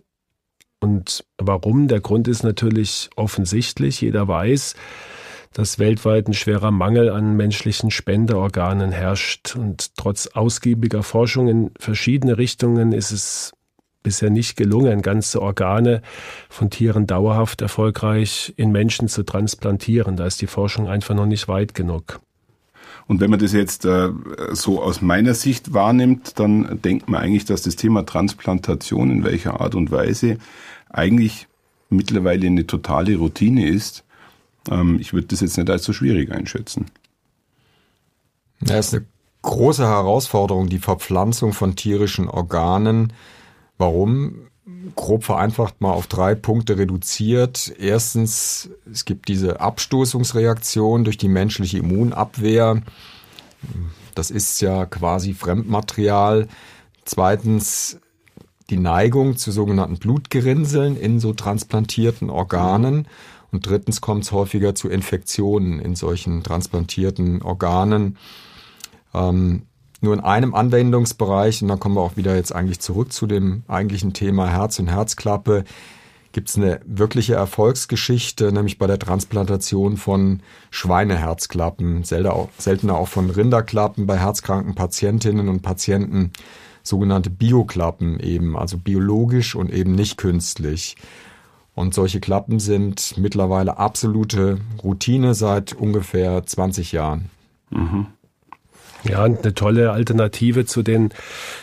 Und 0.79 1.23
warum? 1.37 1.87
Der 1.87 2.01
Grund 2.01 2.27
ist 2.27 2.43
natürlich 2.43 3.09
offensichtlich. 3.15 4.01
Jeder 4.01 4.27
weiß, 4.27 4.75
dass 5.53 5.79
weltweit 5.79 6.27
ein 6.27 6.33
schwerer 6.33 6.71
Mangel 6.71 7.09
an 7.09 7.35
menschlichen 7.35 7.91
Spenderorganen 7.91 8.91
herrscht. 8.91 9.55
Und 9.55 9.95
trotz 9.95 10.27
ausgiebiger 10.27 11.03
Forschung 11.03 11.47
in 11.47 11.71
verschiedene 11.79 12.37
Richtungen 12.37 12.91
ist 12.91 13.11
es 13.11 13.53
bisher 14.03 14.29
nicht 14.29 14.57
gelungen, 14.57 15.01
ganze 15.01 15.41
Organe 15.41 16.01
von 16.49 16.69
Tieren 16.69 17.07
dauerhaft 17.07 17.61
erfolgreich 17.61 18.53
in 18.57 18.71
Menschen 18.71 19.07
zu 19.07 19.23
transplantieren. 19.23 20.17
Da 20.17 20.25
ist 20.25 20.41
die 20.41 20.47
Forschung 20.47 20.87
einfach 20.87 21.15
noch 21.15 21.25
nicht 21.25 21.47
weit 21.47 21.73
genug. 21.73 22.19
Und 23.07 23.19
wenn 23.19 23.29
man 23.29 23.39
das 23.39 23.53
jetzt 23.53 23.85
äh, 23.85 24.09
so 24.51 24.81
aus 24.81 25.01
meiner 25.01 25.33
Sicht 25.33 25.73
wahrnimmt, 25.73 26.39
dann 26.39 26.81
denkt 26.81 27.09
man 27.09 27.21
eigentlich, 27.21 27.45
dass 27.45 27.61
das 27.61 27.75
Thema 27.75 28.05
Transplantation 28.05 29.09
in 29.09 29.23
welcher 29.23 29.59
Art 29.59 29.75
und 29.75 29.91
Weise 29.91 30.37
eigentlich 30.89 31.47
mittlerweile 31.89 32.47
eine 32.47 32.65
totale 32.67 33.17
Routine 33.17 33.67
ist. 33.67 34.03
Ähm, 34.69 34.99
ich 34.99 35.13
würde 35.13 35.27
das 35.27 35.41
jetzt 35.41 35.57
nicht 35.57 35.69
als 35.69 35.83
so 35.83 35.93
schwierig 35.93 36.31
einschätzen. 36.31 36.85
Ja, 38.61 38.77
ist 38.77 38.93
eine 38.93 39.05
große 39.41 39.85
Herausforderung, 39.85 40.69
die 40.69 40.79
Verpflanzung 40.79 41.53
von 41.53 41.75
tierischen 41.75 42.29
Organen. 42.29 43.13
Warum? 43.77 44.47
Grob 44.95 45.25
vereinfacht 45.25 45.81
mal 45.81 45.91
auf 45.91 46.07
drei 46.07 46.35
Punkte 46.35 46.77
reduziert. 46.77 47.73
Erstens, 47.77 48.69
es 48.89 49.03
gibt 49.05 49.27
diese 49.27 49.59
Abstoßungsreaktion 49.59 51.03
durch 51.03 51.17
die 51.17 51.27
menschliche 51.27 51.79
Immunabwehr. 51.79 52.81
Das 54.15 54.31
ist 54.31 54.61
ja 54.61 54.85
quasi 54.85 55.33
Fremdmaterial. 55.33 56.47
Zweitens, 57.03 57.99
die 58.69 58.77
Neigung 58.77 59.35
zu 59.35 59.51
sogenannten 59.51 59.97
Blutgerinnseln 59.97 60.95
in 60.95 61.19
so 61.19 61.33
transplantierten 61.33 62.29
Organen. 62.29 63.07
Und 63.53 63.67
drittens 63.67 64.01
kommt 64.01 64.23
es 64.23 64.31
häufiger 64.31 64.73
zu 64.73 64.89
Infektionen 64.89 65.79
in 65.79 65.95
solchen 65.95 66.41
transplantierten 66.43 67.43
Organen. 67.43 68.17
Ähm, 69.13 69.67
nur 70.01 70.15
in 70.15 70.19
einem 70.19 70.55
Anwendungsbereich, 70.55 71.61
und 71.61 71.67
dann 71.69 71.79
kommen 71.79 71.95
wir 71.95 72.01
auch 72.01 72.17
wieder 72.17 72.35
jetzt 72.35 72.53
eigentlich 72.53 72.79
zurück 72.79 73.13
zu 73.13 73.27
dem 73.27 73.63
eigentlichen 73.67 74.11
Thema 74.11 74.49
Herz 74.49 74.79
und 74.79 74.87
Herzklappe, 74.87 75.63
gibt 76.33 76.49
es 76.49 76.57
eine 76.57 76.81
wirkliche 76.83 77.35
Erfolgsgeschichte, 77.35 78.51
nämlich 78.51 78.79
bei 78.79 78.87
der 78.87 78.97
Transplantation 78.97 79.97
von 79.97 80.41
Schweineherzklappen, 80.71 82.03
seltener 82.03 82.95
auch 82.95 83.07
von 83.07 83.29
Rinderklappen 83.29 84.07
bei 84.07 84.17
herzkranken 84.17 84.73
Patientinnen 84.73 85.47
und 85.47 85.61
Patienten, 85.61 86.31
sogenannte 86.81 87.29
Bioklappen 87.29 88.19
eben, 88.19 88.57
also 88.57 88.77
biologisch 88.77 89.55
und 89.55 89.71
eben 89.71 89.93
nicht 89.93 90.17
künstlich. 90.17 90.97
Und 91.75 91.93
solche 91.93 92.19
Klappen 92.19 92.59
sind 92.59 93.17
mittlerweile 93.17 93.77
absolute 93.77 94.59
Routine 94.83 95.33
seit 95.33 95.73
ungefähr 95.73 96.45
20 96.45 96.91
Jahren. 96.91 97.29
Mhm. 97.71 98.07
Ja, 99.03 99.23
eine 99.23 99.53
tolle 99.53 99.91
Alternative 99.91 100.65
zu 100.65 100.81
den 100.81 101.09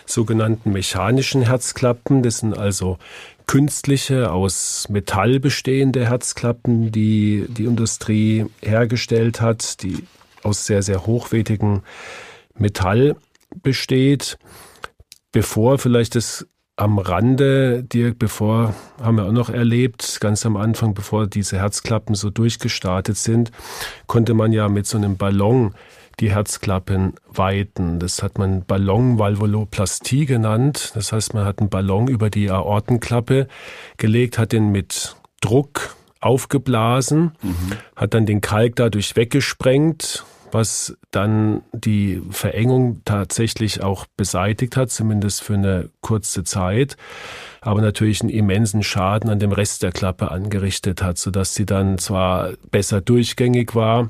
sogenannten 0.04 0.72
mechanischen 0.72 1.42
Herzklappen. 1.42 2.22
Das 2.22 2.38
sind 2.38 2.56
also 2.56 2.98
künstliche, 3.46 4.30
aus 4.30 4.88
Metall 4.90 5.40
bestehende 5.40 6.06
Herzklappen, 6.06 6.92
die 6.92 7.46
die 7.48 7.64
Industrie 7.64 8.46
hergestellt 8.60 9.40
hat, 9.40 9.82
die 9.82 10.04
aus 10.42 10.66
sehr, 10.66 10.82
sehr 10.82 11.06
hochwertigem 11.06 11.82
Metall 12.58 13.16
besteht. 13.62 14.38
Bevor 15.32 15.78
vielleicht 15.78 16.14
das 16.16 16.46
am 16.80 16.98
Rande, 16.98 17.84
Dirk, 17.84 18.18
bevor, 18.18 18.74
haben 19.02 19.18
wir 19.18 19.26
auch 19.26 19.32
noch 19.32 19.50
erlebt, 19.50 20.18
ganz 20.20 20.46
am 20.46 20.56
Anfang, 20.56 20.94
bevor 20.94 21.26
diese 21.26 21.58
Herzklappen 21.58 22.14
so 22.14 22.30
durchgestartet 22.30 23.18
sind, 23.18 23.52
konnte 24.06 24.32
man 24.32 24.52
ja 24.52 24.68
mit 24.68 24.86
so 24.86 24.96
einem 24.96 25.18
Ballon 25.18 25.74
die 26.20 26.30
Herzklappen 26.30 27.14
weiten. 27.30 27.98
Das 27.98 28.22
hat 28.22 28.38
man 28.38 28.64
Ballonvalvuloplastie 28.64 30.24
genannt. 30.24 30.92
Das 30.94 31.12
heißt, 31.12 31.34
man 31.34 31.44
hat 31.44 31.58
einen 31.58 31.68
Ballon 31.68 32.08
über 32.08 32.30
die 32.30 32.50
Aortenklappe 32.50 33.46
gelegt, 33.98 34.38
hat 34.38 34.52
den 34.52 34.72
mit 34.72 35.16
Druck 35.42 35.96
aufgeblasen, 36.20 37.32
mhm. 37.42 37.72
hat 37.94 38.14
dann 38.14 38.24
den 38.24 38.40
Kalk 38.40 38.76
dadurch 38.76 39.16
weggesprengt, 39.16 40.24
was 40.52 40.96
dann 41.10 41.62
die 41.72 42.22
Verengung 42.30 43.02
tatsächlich 43.04 43.82
auch 43.82 44.06
beseitigt 44.16 44.76
hat, 44.76 44.90
zumindest 44.90 45.42
für 45.42 45.54
eine 45.54 45.90
kurze 46.00 46.44
Zeit, 46.44 46.96
aber 47.60 47.80
natürlich 47.80 48.20
einen 48.20 48.30
immensen 48.30 48.82
Schaden 48.82 49.30
an 49.30 49.38
dem 49.38 49.52
Rest 49.52 49.82
der 49.82 49.92
Klappe 49.92 50.30
angerichtet 50.30 51.02
hat, 51.02 51.18
sodass 51.18 51.54
sie 51.54 51.66
dann 51.66 51.98
zwar 51.98 52.50
besser 52.70 53.00
durchgängig 53.00 53.74
war, 53.74 54.08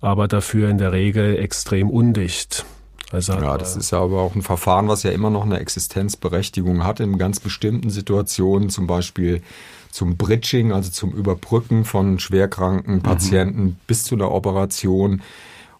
aber 0.00 0.28
dafür 0.28 0.70
in 0.70 0.78
der 0.78 0.92
Regel 0.92 1.38
extrem 1.38 1.90
undicht. 1.90 2.64
Also 3.10 3.32
ja, 3.32 3.56
das 3.56 3.74
ist 3.76 3.90
ja 3.90 4.00
aber 4.00 4.20
auch 4.20 4.34
ein 4.34 4.42
Verfahren, 4.42 4.88
was 4.88 5.02
ja 5.02 5.10
immer 5.10 5.30
noch 5.30 5.44
eine 5.44 5.58
Existenzberechtigung 5.60 6.84
hat 6.84 7.00
in 7.00 7.16
ganz 7.16 7.40
bestimmten 7.40 7.88
Situationen, 7.88 8.68
zum 8.68 8.86
Beispiel 8.86 9.42
zum 9.90 10.16
Bridging, 10.16 10.72
also 10.72 10.90
zum 10.90 11.12
Überbrücken 11.12 11.84
von 11.84 12.18
schwerkranken 12.18 12.96
mhm. 12.96 13.02
Patienten 13.02 13.62
mhm. 13.62 13.76
bis 13.86 14.04
zu 14.04 14.14
einer 14.14 14.30
Operation 14.30 15.22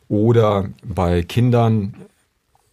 oder 0.08 0.68
bei 0.84 1.22
Kindern, 1.22 1.94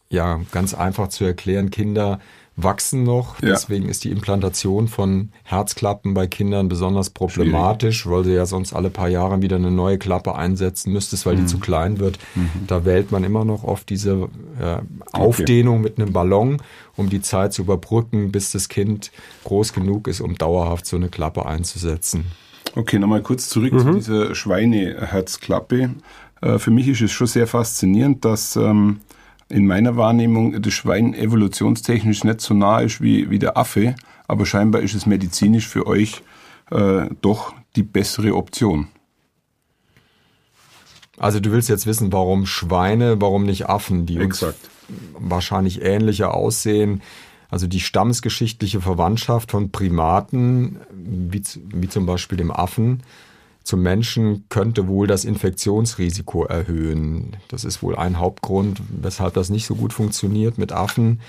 ja, 0.10 0.42
ganz 0.52 0.74
einfach 0.74 1.10
zu 1.10 1.26
erklären, 1.26 1.72
Kinder 1.72 2.20
wachsen 2.58 3.04
noch. 3.04 3.42
Ja. 3.42 3.50
Deswegen 3.50 3.90
ist 3.90 4.04
die 4.04 4.12
Implantation 4.12 4.88
von 4.88 5.30
Herzklappen 5.44 6.14
bei 6.14 6.28
Kindern 6.28 6.70
besonders 6.70 7.10
problematisch, 7.10 8.02
Schwierig. 8.02 8.18
weil 8.18 8.24
du 8.24 8.36
ja 8.36 8.46
sonst 8.46 8.74
alle 8.74 8.90
paar 8.90 9.10
Jahre 9.10 9.42
wieder 9.42 9.58
eine 9.58 9.72
neue 9.72 9.98
Klappe 9.98 10.36
einsetzen 10.36 10.94
müsstest, 10.94 11.26
weil 11.26 11.36
mhm. 11.36 11.42
die 11.42 11.46
zu 11.48 11.60
klein 11.60 12.00
wird. 12.00 12.18
Mhm. 12.36 12.50
Da 12.68 12.86
wählt 12.86 13.12
man 13.12 13.24
immer 13.24 13.44
noch 13.44 13.64
oft 13.64 13.90
diese 13.90 14.30
äh, 14.62 14.78
Aufdehnung 15.12 15.80
okay. 15.80 15.84
mit 15.84 16.00
einem 16.00 16.14
Ballon, 16.14 16.62
um 16.96 17.10
die 17.10 17.22
Zeit 17.22 17.54
zu 17.54 17.64
überbrücken, 17.64 18.32
bis 18.32 18.52
das 18.52 18.70
Kind 18.70 19.12
groß 19.44 19.74
genug 19.74 20.08
ist, 20.08 20.22
um 20.22 20.38
dauerhaft 20.38 20.86
so 20.86 20.96
eine 20.96 21.10
Klappe 21.10 21.46
einzusetzen. 21.46 22.26
Okay, 22.74 23.00
nochmal 23.00 23.22
kurz 23.22 23.50
zurück 23.50 23.74
mhm. 23.74 23.80
zu 23.80 23.94
dieser 23.94 24.36
Schweineherzklappe. 24.36 25.92
Äh, 26.46 26.60
für 26.60 26.72
mich 26.72 26.88
ist 26.88 27.02
es 27.02 27.12
schon 27.12 27.28
sehr 27.28 27.48
faszinierend, 27.48 28.24
dass 28.24 28.56
ähm, 28.56 29.02
in 29.50 29.68
meiner 29.68 29.98
Wahrnehmung 29.98 30.62
das 30.62 30.74
Schwein 30.74 31.14
evolutionstechnisch 31.14 32.24
nicht 32.24 32.42
so 32.42 32.54
nah 32.54 32.80
ist 32.80 33.02
wie, 33.02 33.30
wie 33.30 33.40
der 33.40 33.58
Affe, 33.58 33.96
aber 34.28 34.46
scheinbar 34.46 34.82
ist 34.82 34.94
es 34.94 35.06
medizinisch 35.06 35.68
für 35.68 35.88
euch 35.88 36.24
äh, 36.72 37.08
doch 37.22 37.54
die 37.76 37.84
bessere 37.84 38.36
Option. 38.36 38.88
Also 41.18 41.40
du 41.40 41.52
willst 41.52 41.70
jetzt 41.70 41.86
wissen, 41.86 42.12
warum 42.12 42.46
Schweine, 42.46 43.22
warum 43.22 43.46
nicht 43.46 43.70
Affen, 43.70 44.06
die 44.06 44.18
Exakt. 44.18 44.70
uns 44.90 45.00
wahrscheinlich 45.18 45.82
ähnlicher 45.82 46.34
aussehen. 46.34 47.02
Also 47.50 47.68
die 47.68 47.80
stammesgeschichtliche 47.80 48.82
Verwandtschaft 48.82 49.52
von 49.52 49.72
Primaten, 49.72 50.80
wie, 50.92 51.42
wie 51.74 51.88
zum 51.88 52.06
Beispiel 52.06 52.38
dem 52.38 52.52
Affen, 52.52 53.04
zum 53.66 53.82
Menschen 53.82 54.46
könnte 54.48 54.88
wohl 54.88 55.08
das 55.08 55.26
Infektionsrisiko 55.26 56.46
erhöhen. 56.46 57.36
Das 57.48 57.66
ist 57.66 57.82
wohl 57.82 57.96
ein 57.96 58.20
Hauptgrund, 58.20 58.80
weshalb 59.02 59.34
das 59.34 59.50
nicht 59.50 59.66
so 59.66 59.74
gut 59.74 59.92
funktioniert 59.92 60.60
mit 60.60 60.72
Affen. 60.72 61.20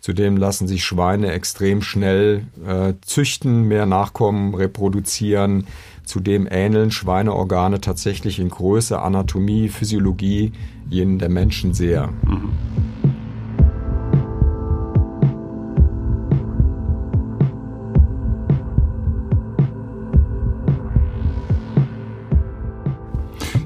Zudem 0.00 0.36
lassen 0.36 0.68
sich 0.68 0.84
Schweine 0.84 1.32
extrem 1.32 1.80
schnell 1.80 2.46
äh, 2.66 2.92
züchten, 3.00 3.66
mehr 3.66 3.86
Nachkommen 3.86 4.54
reproduzieren. 4.54 5.66
Zudem 6.04 6.46
ähneln 6.50 6.90
Schweineorgane 6.90 7.80
tatsächlich 7.80 8.38
in 8.38 8.50
Größe, 8.50 9.00
Anatomie, 9.00 9.70
Physiologie 9.70 10.52
jenen 10.90 11.18
der 11.18 11.30
Menschen 11.30 11.72
sehr. 11.72 12.08
Mhm. 12.08 12.89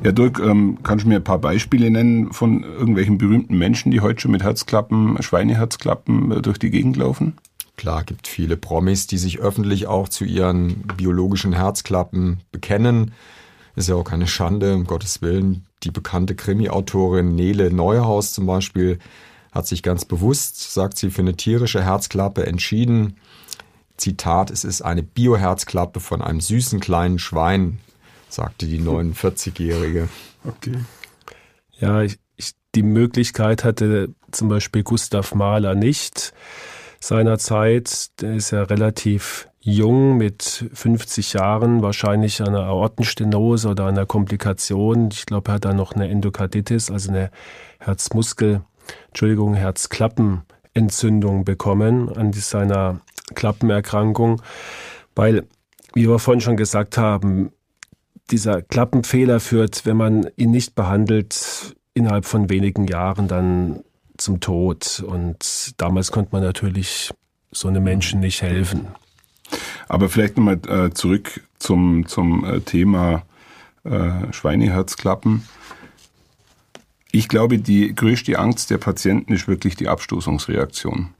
Ja, 0.05 0.13
Dirk, 0.13 0.39
ähm, 0.39 0.81
kannst 0.83 1.07
du 1.07 1.09
mir 1.09 1.17
ein 1.17 1.25
paar 1.25 1.39
Beispiele 1.39 1.91
nennen 1.91 2.31
von 2.31 2.63
irgendwelchen 2.63 3.17
berühmten 3.17 3.57
Menschen, 3.57 3.91
die 3.91 4.03
heute 4.03 4.21
schon 4.21 4.33
mit 4.33 4.43
Herzklappen, 4.43 5.17
Schweineherzklappen 5.23 6.31
äh, 6.31 6.43
durch 6.43 6.59
die 6.59 6.69
Gegend 6.69 6.99
laufen? 6.99 7.39
Klar, 7.79 8.05
gibt 8.05 8.29
viele 8.29 8.59
Promis, 8.59 9.07
die 9.07 9.17
sich 9.17 9.39
öffentlich 9.39 9.87
auch 9.87 10.11
zu 10.11 10.27
ihren 10.27 10.83
biologischen 10.99 11.55
Herzklappen 11.55 12.41
bekennen. 12.53 13.13
Ist 13.77 13.89
ja 13.89 13.95
auch 13.95 14.05
keine 14.05 14.27
Schande, 14.27 14.75
um 14.75 14.85
Gottes 14.85 15.23
Willen. 15.23 15.65
Die 15.85 15.91
bekannte 15.91 16.35
Krimi-Autorin 16.35 17.35
Nele 17.35 17.73
Neuhaus 17.73 18.35
zum 18.35 18.45
Beispiel 18.45 18.99
hat 19.53 19.67
sich 19.67 19.83
ganz 19.83 20.05
bewusst, 20.05 20.75
sagt 20.75 20.99
sie, 20.99 21.11
für 21.11 21.23
eine 21.23 21.35
tierische 21.35 21.83
Herzklappe 21.83 22.45
entschieden. 22.45 23.17
Zitat, 23.97 24.51
es 24.51 24.65
ist 24.65 24.83
eine 24.83 25.03
Bioherzklappe 25.03 25.99
von 25.99 26.21
einem 26.21 26.43
süßen 26.43 26.81
kleinen 26.81 27.19
Schwein 27.19 27.79
sagte 28.35 28.67
die 28.67 28.81
49-Jährige. 28.81 30.09
Okay. 30.45 30.77
Ja, 31.79 32.03
ich, 32.03 32.19
ich, 32.37 32.53
die 32.75 32.83
Möglichkeit 32.83 33.65
hatte 33.65 34.15
zum 34.31 34.49
Beispiel 34.49 34.83
Gustav 34.83 35.35
Mahler 35.35 35.75
nicht 35.75 36.33
seinerzeit. 37.01 38.21
Der 38.21 38.35
ist 38.35 38.51
ja 38.51 38.63
relativ 38.65 39.49
jung 39.61 40.17
mit 40.17 40.69
50 40.75 41.33
Jahren, 41.33 41.83
wahrscheinlich 41.83 42.43
einer 42.43 42.65
Aortenstenose 42.65 43.69
oder 43.69 43.87
einer 43.87 44.07
Komplikation. 44.07 45.09
Ich 45.11 45.27
glaube, 45.27 45.51
er 45.51 45.55
hat 45.55 45.65
da 45.65 45.73
noch 45.73 45.93
eine 45.93 46.09
Endokarditis, 46.09 46.91
also 46.91 47.11
eine 47.11 47.31
Herzmuskel, 47.79 48.61
Entschuldigung, 49.09 49.55
Herzklappenentzündung 49.55 51.45
bekommen 51.45 52.15
an 52.15 52.33
seiner 52.35 53.01
Klappenerkrankung, 53.35 54.43
weil, 55.15 55.47
wie 55.95 56.09
wir 56.09 56.19
vorhin 56.19 56.43
schon 56.43 56.59
gesagt 56.59 56.99
haben, 56.99 57.51
dieser 58.31 58.63
Klappenfehler 58.63 59.41
führt, 59.41 59.85
wenn 59.87 59.97
man 59.97 60.27
ihn 60.37 60.51
nicht 60.51 60.75
behandelt, 60.75 61.77
innerhalb 61.95 62.25
von 62.25 62.51
wenigen 62.51 62.87
Jahren 62.87 63.29
dann 63.29 63.85
zum 64.17 64.41
Tod. 64.41 65.03
Und 65.07 65.75
damals 65.77 66.13
konnte 66.13 66.31
man 66.33 66.43
natürlich 66.43 67.13
so 67.51 67.69
einem 67.69 67.85
Menschen 67.85 68.21
nicht 68.21 68.43
helfen. 68.43 68.89
Aber 69.89 70.09
vielleicht 70.09 70.37
nochmal 70.37 70.61
äh, 70.67 70.91
zurück 70.91 71.43
zum, 71.59 72.07
zum 72.07 72.45
äh, 72.45 72.61
Thema 72.61 73.23
äh, 73.85 74.33
Schweineherzklappen. 74.33 75.47
Ich 77.13 77.29
glaube, 77.29 77.59
die 77.59 77.95
größte 77.95 78.39
Angst 78.39 78.71
der 78.71 78.79
Patienten 78.79 79.33
ist 79.33 79.47
wirklich 79.47 79.77
die 79.77 79.89
Abstoßungsreaktion. 79.89 81.11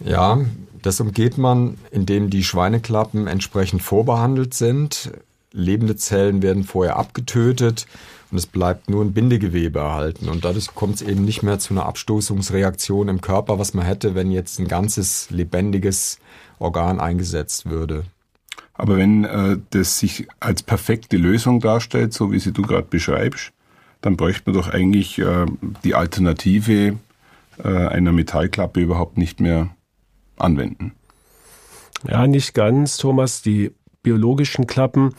Ja, 0.00 0.40
das 0.84 1.00
umgeht 1.00 1.38
man, 1.38 1.78
indem 1.90 2.28
die 2.28 2.44
Schweineklappen 2.44 3.26
entsprechend 3.26 3.82
vorbehandelt 3.82 4.52
sind. 4.52 5.12
Lebende 5.50 5.96
Zellen 5.96 6.42
werden 6.42 6.62
vorher 6.62 6.96
abgetötet 6.96 7.86
und 8.30 8.36
es 8.36 8.46
bleibt 8.46 8.90
nur 8.90 9.02
ein 9.02 9.14
Bindegewebe 9.14 9.78
erhalten. 9.78 10.28
Und 10.28 10.44
dadurch 10.44 10.74
kommt 10.74 10.96
es 10.96 11.02
eben 11.02 11.24
nicht 11.24 11.42
mehr 11.42 11.58
zu 11.58 11.72
einer 11.72 11.86
Abstoßungsreaktion 11.86 13.08
im 13.08 13.22
Körper, 13.22 13.58
was 13.58 13.72
man 13.72 13.86
hätte, 13.86 14.14
wenn 14.14 14.30
jetzt 14.30 14.58
ein 14.58 14.68
ganzes 14.68 15.30
lebendiges 15.30 16.18
Organ 16.58 17.00
eingesetzt 17.00 17.64
würde. 17.64 18.04
Aber 18.74 18.98
wenn 18.98 19.24
äh, 19.24 19.56
das 19.70 19.98
sich 19.98 20.26
als 20.38 20.62
perfekte 20.62 21.16
Lösung 21.16 21.60
darstellt, 21.60 22.12
so 22.12 22.30
wie 22.30 22.40
sie 22.40 22.52
du 22.52 22.60
gerade 22.60 22.88
beschreibst, 22.90 23.52
dann 24.02 24.18
bräuchte 24.18 24.50
man 24.50 24.60
doch 24.60 24.68
eigentlich 24.68 25.18
äh, 25.18 25.46
die 25.82 25.94
Alternative 25.94 26.98
äh, 27.62 27.68
einer 27.68 28.12
Metallklappe 28.12 28.80
überhaupt 28.80 29.16
nicht 29.16 29.40
mehr 29.40 29.70
anwenden. 30.36 30.94
Ja, 32.08 32.26
nicht 32.26 32.54
ganz, 32.54 32.96
Thomas. 32.96 33.42
Die 33.42 33.72
biologischen 34.02 34.66
Klappen, 34.66 35.14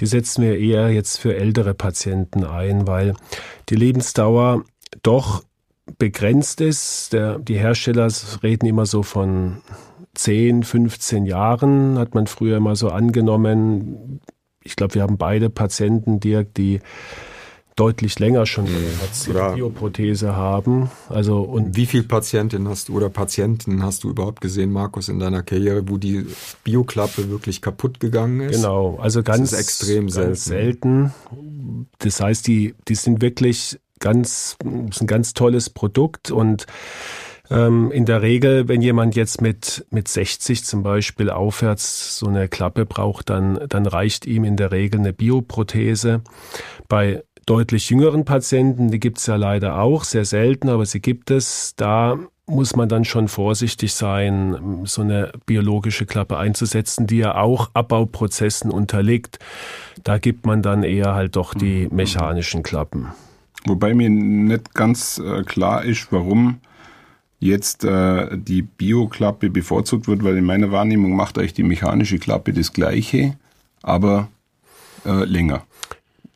die 0.00 0.06
setzen 0.06 0.42
wir 0.42 0.58
eher 0.58 0.90
jetzt 0.90 1.18
für 1.18 1.36
ältere 1.36 1.74
Patienten 1.74 2.44
ein, 2.44 2.86
weil 2.86 3.14
die 3.68 3.76
Lebensdauer 3.76 4.64
doch 5.02 5.44
begrenzt 5.98 6.60
ist. 6.60 7.12
Der, 7.12 7.38
die 7.38 7.58
Hersteller 7.58 8.08
reden 8.42 8.66
immer 8.66 8.86
so 8.86 9.02
von 9.02 9.58
10, 10.14 10.62
15 10.62 11.26
Jahren, 11.26 11.98
hat 11.98 12.14
man 12.14 12.26
früher 12.26 12.56
immer 12.56 12.76
so 12.76 12.88
angenommen. 12.88 14.20
Ich 14.62 14.76
glaube, 14.76 14.94
wir 14.94 15.02
haben 15.02 15.18
beide 15.18 15.50
Patienten, 15.50 16.20
Dirk, 16.20 16.54
die 16.54 16.80
deutlich 17.76 18.18
länger 18.18 18.46
schon 18.46 18.66
eine 18.66 19.54
Bioprothese 19.54 20.36
haben. 20.36 20.90
Also 21.08 21.40
und 21.40 21.76
wie 21.76 21.86
viele 21.86 22.04
Patientinnen 22.04 22.68
hast 22.68 22.88
du 22.88 22.96
oder 22.96 23.08
Patienten 23.08 23.82
hast 23.82 24.04
du 24.04 24.10
überhaupt 24.10 24.40
gesehen, 24.40 24.72
Markus, 24.72 25.08
in 25.08 25.18
deiner 25.18 25.42
Karriere, 25.42 25.88
wo 25.88 25.96
die 25.96 26.26
Bioklappe 26.64 27.30
wirklich 27.30 27.62
kaputt 27.62 28.00
gegangen 28.00 28.40
ist? 28.40 28.56
Genau, 28.56 28.98
also 29.00 29.22
ganz 29.22 29.52
extrem 29.52 30.08
ganz 30.08 30.44
selten. 30.44 31.12
Das 31.98 32.20
heißt, 32.20 32.46
die 32.46 32.74
die 32.88 32.94
sind 32.94 33.22
wirklich 33.22 33.78
ganz 34.00 34.56
ist 34.90 35.00
ein 35.00 35.06
ganz 35.06 35.32
tolles 35.32 35.70
Produkt 35.70 36.30
und 36.30 36.66
ähm, 37.50 37.90
in 37.92 38.06
der 38.06 38.22
Regel, 38.22 38.68
wenn 38.68 38.80
jemand 38.80 39.14
jetzt 39.14 39.40
mit, 39.40 39.86
mit 39.90 40.08
60 40.08 40.64
zum 40.64 40.82
Beispiel 40.82 41.28
aufwärts 41.28 42.18
so 42.18 42.26
eine 42.26 42.48
Klappe 42.48 42.86
braucht, 42.86 43.30
dann, 43.30 43.60
dann 43.68 43.86
reicht 43.86 44.26
ihm 44.26 44.44
in 44.44 44.56
der 44.56 44.72
Regel 44.72 45.00
eine 45.00 45.12
Bioprothese. 45.12 46.22
Bei 46.88 47.22
deutlich 47.46 47.90
jüngeren 47.90 48.24
Patienten, 48.24 48.90
die 48.90 49.00
gibt 49.00 49.18
es 49.18 49.26
ja 49.26 49.36
leider 49.36 49.78
auch, 49.78 50.04
sehr 50.04 50.24
selten, 50.24 50.68
aber 50.68 50.86
sie 50.86 51.00
gibt 51.00 51.30
es. 51.30 51.74
Da 51.76 52.18
muss 52.46 52.76
man 52.76 52.88
dann 52.88 53.04
schon 53.04 53.28
vorsichtig 53.28 53.94
sein, 53.94 54.82
so 54.84 55.02
eine 55.02 55.32
biologische 55.46 56.06
Klappe 56.06 56.38
einzusetzen, 56.38 57.06
die 57.06 57.18
ja 57.18 57.36
auch 57.36 57.70
Abbauprozessen 57.74 58.70
unterliegt. 58.70 59.38
Da 60.04 60.18
gibt 60.18 60.46
man 60.46 60.62
dann 60.62 60.82
eher 60.82 61.14
halt 61.14 61.36
doch 61.36 61.54
die 61.54 61.88
mhm. 61.88 61.96
mechanischen 61.96 62.62
Klappen. 62.62 63.08
Wobei 63.64 63.94
mir 63.94 64.10
nicht 64.10 64.74
ganz 64.74 65.18
äh, 65.18 65.44
klar 65.44 65.84
ist, 65.84 66.08
warum 66.10 66.58
jetzt 67.38 67.84
äh, 67.84 68.36
die 68.36 68.62
Bio-Klappe 68.62 69.50
bevorzugt 69.50 70.08
wird, 70.08 70.24
weil 70.24 70.36
in 70.36 70.44
meiner 70.44 70.72
Wahrnehmung 70.72 71.14
macht 71.14 71.38
euch 71.38 71.54
die 71.54 71.62
mechanische 71.62 72.18
Klappe 72.18 72.52
das 72.52 72.72
gleiche, 72.72 73.36
aber 73.82 74.28
äh, 75.04 75.24
länger. 75.24 75.64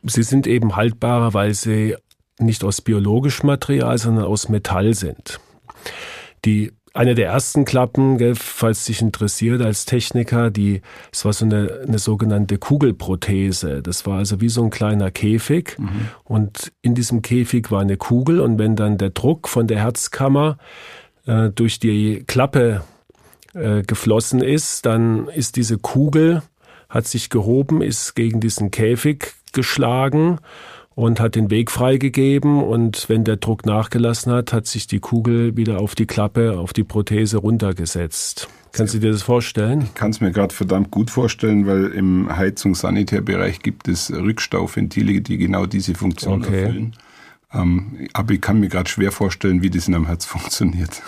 Sie 0.03 0.23
sind 0.23 0.47
eben 0.47 0.75
haltbarer, 0.75 1.33
weil 1.33 1.53
sie 1.53 1.95
nicht 2.39 2.63
aus 2.63 2.81
biologischem 2.81 3.47
Material, 3.47 3.97
sondern 3.97 4.25
aus 4.25 4.49
Metall 4.49 4.93
sind. 4.93 5.39
Die 6.45 6.71
eine 6.97 7.13
der 7.13 7.27
ersten 7.27 7.63
Klappen, 7.63 8.17
gell, 8.17 8.33
falls 8.35 8.85
dich 8.85 9.01
interessiert 9.01 9.61
als 9.61 9.85
Techniker, 9.85 10.49
die, 10.49 10.81
es 11.11 11.25
war 11.25 11.33
so 11.33 11.45
eine, 11.45 11.81
eine 11.87 11.99
sogenannte 11.99 12.57
Kugelprothese. 12.57 13.83
Das 13.83 14.07
war 14.07 14.17
also 14.17 14.41
wie 14.41 14.49
so 14.49 14.63
ein 14.63 14.71
kleiner 14.71 15.11
Käfig 15.11 15.77
mhm. 15.77 16.09
und 16.23 16.71
in 16.81 16.95
diesem 16.95 17.21
Käfig 17.21 17.69
war 17.69 17.81
eine 17.81 17.97
Kugel 17.97 18.39
und 18.39 18.57
wenn 18.57 18.75
dann 18.75 18.97
der 18.97 19.11
Druck 19.11 19.47
von 19.47 19.67
der 19.67 19.79
Herzkammer 19.79 20.57
äh, 21.27 21.49
durch 21.49 21.79
die 21.79 22.23
Klappe 22.25 22.81
äh, 23.53 23.83
geflossen 23.83 24.41
ist, 24.41 24.85
dann 24.87 25.27
ist 25.27 25.55
diese 25.55 25.77
Kugel, 25.77 26.41
hat 26.89 27.05
sich 27.05 27.29
gehoben, 27.29 27.83
ist 27.83 28.15
gegen 28.15 28.39
diesen 28.39 28.71
Käfig 28.71 29.33
geschlagen 29.57 30.37
und 30.93 31.19
hat 31.19 31.35
den 31.35 31.49
Weg 31.49 31.71
freigegeben 31.71 32.63
und 32.63 33.09
wenn 33.09 33.23
der 33.23 33.37
Druck 33.37 33.65
nachgelassen 33.65 34.31
hat, 34.31 34.53
hat 34.53 34.67
sich 34.67 34.85
die 34.85 34.99
Kugel 34.99 35.57
wieder 35.57 35.79
auf 35.79 35.95
die 35.95 36.05
Klappe, 36.05 36.59
auf 36.59 36.73
die 36.73 36.83
Prothese 36.83 37.37
runtergesetzt. 37.37 38.47
Kannst 38.71 38.93
du 38.93 38.99
dir 38.99 39.11
das 39.11 39.23
vorstellen? 39.23 39.81
Ich 39.81 39.95
kann 39.95 40.11
es 40.11 40.21
mir 40.21 40.31
gerade 40.31 40.53
verdammt 40.53 40.91
gut 40.91 41.09
vorstellen, 41.09 41.65
weil 41.65 41.87
im 41.87 42.29
Heizungs-Sanitärbereich 42.35 43.61
gibt 43.61 43.87
es 43.87 44.11
Rückstauventile, 44.11 45.21
die 45.21 45.37
genau 45.37 45.65
diese 45.65 45.95
Funktion 45.95 46.43
okay. 46.43 46.61
erfüllen. 46.61 46.95
Ähm, 47.51 48.07
aber 48.13 48.33
ich 48.33 48.41
kann 48.41 48.59
mir 48.59 48.69
gerade 48.69 48.89
schwer 48.89 49.11
vorstellen, 49.11 49.63
wie 49.63 49.71
das 49.71 49.87
in 49.87 49.95
einem 49.95 50.05
Herz 50.05 50.25
funktioniert. 50.35 51.01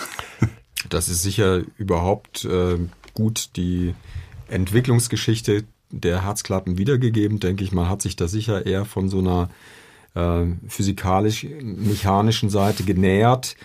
Das 0.89 1.10
ist 1.10 1.22
sicher 1.22 1.62
überhaupt 1.77 2.46
äh, 2.46 2.77
gut 3.13 3.51
die 3.56 3.94
Entwicklungsgeschichte 4.48 5.65
der 5.91 6.24
Herzklappen 6.24 6.77
wiedergegeben, 6.77 7.39
denke 7.39 7.63
ich 7.63 7.72
mal, 7.72 7.89
hat 7.89 8.01
sich 8.01 8.15
da 8.15 8.27
sicher 8.27 8.65
eher 8.65 8.86
von 8.86 9.10
so 9.10 9.19
einer 9.19 9.50
äh, 10.15 10.46
physikalisch-mechanischen 10.67 12.50
Seite 12.50 12.84
genähert, 12.84 13.55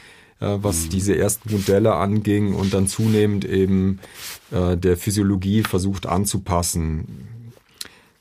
äh, 0.41 0.57
was 0.61 0.85
mhm. 0.85 0.91
diese 0.91 1.17
ersten 1.17 1.53
Modelle 1.53 1.95
anging 1.95 2.55
und 2.55 2.75
dann 2.75 2.87
zunehmend 2.87 3.45
eben 3.45 4.01
äh, 4.51 4.77
der 4.77 4.97
Physiologie 4.97 5.63
versucht 5.63 6.07
anzupassen. 6.07 7.29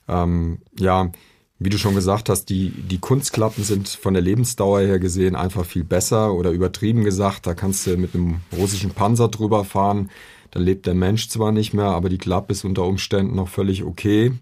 Ähm, 0.07 0.60
ja, 0.77 1.12
wie 1.60 1.69
du 1.69 1.77
schon 1.77 1.95
gesagt 1.95 2.27
hast, 2.27 2.45
die, 2.45 2.71
die 2.71 2.99
Kunstklappen 2.99 3.63
sind 3.63 3.88
von 3.88 4.13
der 4.13 4.23
Lebensdauer 4.23 4.82
her 4.82 4.99
gesehen 4.99 5.36
einfach 5.36 5.65
viel 5.65 5.86
besser 5.86 6.34
oder 6.34 6.51
übertrieben 6.51 7.06
gesagt. 7.06 7.47
Da 7.47 7.54
kannst 7.54 7.88
du 7.88 7.95
mit 7.95 8.13
einem 8.13 8.41
russischen 8.58 8.91
Panzer 8.91 9.30
drüber 9.30 9.63
fahren. 9.63 10.10
Da 10.53 10.59
lebt 10.59 10.85
der 10.85 10.93
Mensch 10.93 11.29
zwar 11.29 11.51
nicht 11.51 11.73
mehr, 11.73 11.85
aber 11.85 12.09
die 12.09 12.19
Klappe 12.19 12.53
ist 12.53 12.63
unter 12.63 12.83
Umständen 12.83 13.35
noch 13.35 13.47
völlig 13.47 13.83
okay. 13.83 14.33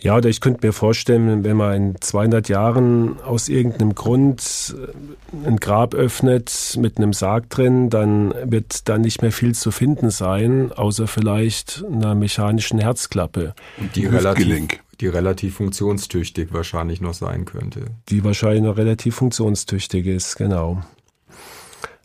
Ja, 0.00 0.16
oder 0.16 0.28
ich 0.28 0.40
könnte 0.40 0.66
mir 0.66 0.72
vorstellen, 0.72 1.44
wenn 1.44 1.56
man 1.56 1.74
in 1.74 2.00
200 2.00 2.48
Jahren 2.48 3.20
aus 3.20 3.48
irgendeinem 3.48 3.94
Grund 3.94 4.74
äh, 4.76 5.46
ein 5.46 5.58
Grab 5.58 5.94
öffnet 5.94 6.76
mit 6.80 6.96
einem 6.96 7.12
Sarg 7.12 7.50
drin, 7.50 7.88
dann 7.88 8.34
wird 8.44 8.88
da 8.88 8.98
nicht 8.98 9.22
mehr 9.22 9.30
viel 9.30 9.54
zu 9.54 9.70
finden 9.70 10.10
sein, 10.10 10.72
außer 10.72 11.06
vielleicht 11.06 11.84
einer 11.88 12.16
mechanischen 12.16 12.80
Herzklappe. 12.80 13.54
Und 13.78 13.94
die 13.94 14.06
relativ, 14.06 14.68
die 15.00 15.06
relativ 15.06 15.54
funktionstüchtig 15.56 16.52
wahrscheinlich 16.52 17.00
noch 17.00 17.14
sein 17.14 17.44
könnte. 17.44 17.84
Die 18.08 18.24
wahrscheinlich 18.24 18.64
noch 18.64 18.76
relativ 18.76 19.14
funktionstüchtig 19.16 20.06
ist, 20.06 20.36
genau. 20.36 20.82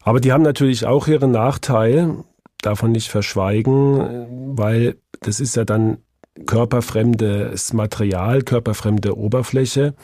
Aber 0.06 0.20
die 0.20 0.32
haben 0.32 0.44
natürlich 0.44 0.86
auch 0.86 1.08
ihren 1.08 1.32
Nachteil, 1.32 2.24
davon 2.62 2.92
nicht 2.92 3.10
verschweigen, 3.10 4.56
weil 4.56 4.98
das 5.22 5.40
ist 5.40 5.56
ja 5.56 5.66
dann 5.66 5.98
körperfremdes 6.46 7.74
Material, 7.74 8.44
körperfremde 8.44 9.18
Oberfläche. 9.18 9.96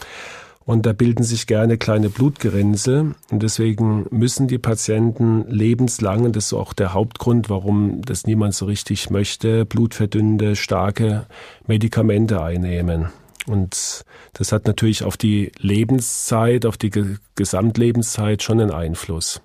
Und 0.66 0.88
da 0.88 0.94
bilden 0.94 1.24
sich 1.24 1.46
gerne 1.46 1.78
kleine 1.78 2.10
Blutgerinnsel. 2.10 3.14
Und 3.30 3.44
deswegen 3.44 4.08
müssen 4.10 4.48
die 4.48 4.58
Patienten 4.58 5.46
lebenslang, 5.48 6.26
und 6.26 6.36
das 6.36 6.48
ist 6.48 6.54
auch 6.54 6.74
der 6.74 6.94
Hauptgrund, 6.94 7.52
warum 7.52 8.02
das 8.02 8.26
niemand 8.26 8.56
so 8.56 8.66
richtig 8.66 9.12
möchte, 9.12 9.66
blutverdünnende, 9.66 10.56
starke 10.56 11.28
Medikamente 11.68 12.42
einnehmen. 12.42 13.10
Und 13.46 14.04
das 14.34 14.52
hat 14.52 14.66
natürlich 14.66 15.04
auf 15.04 15.16
die 15.16 15.52
Lebenszeit, 15.60 16.66
auf 16.66 16.78
die 16.78 16.92
Gesamtlebenszeit 17.36 18.42
schon 18.42 18.62
einen 18.62 18.72
Einfluss. 18.72 19.42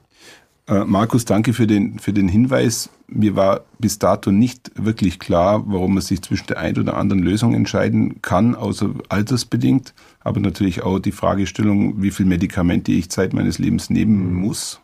Äh, 0.69 0.85
Markus, 0.85 1.25
danke 1.25 1.53
für 1.53 1.67
den, 1.67 1.99
für 1.99 2.13
den 2.13 2.29
Hinweis. 2.29 2.91
Mir 3.07 3.37
war 3.37 3.65
bis 3.79 3.99
dato 3.99 4.33
nicht 4.33 4.73
wirklich 4.75 5.19
klar, 5.21 5.63
warum 5.67 5.95
man 5.95 6.03
sich 6.03 6.23
zwischen 6.23 6.49
der 6.49 6.59
einen 6.59 6.79
oder 6.79 6.97
anderen 6.97 7.23
Lösung 7.23 7.55
entscheiden 7.55 8.21
kann, 8.21 8.57
außer 8.57 8.91
altersbedingt. 9.09 9.95
Aber 10.21 10.41
natürlich 10.41 10.83
auch 10.83 10.99
die 10.99 11.13
Fragestellung, 11.13 12.03
wie 12.03 12.11
viel 12.11 12.27
Medikamente 12.27 12.91
ich 12.91 13.11
Zeit 13.11 13.33
meines 13.33 13.59
Lebens 13.59 13.91
nehmen 13.91 14.35
muss, 14.35 14.81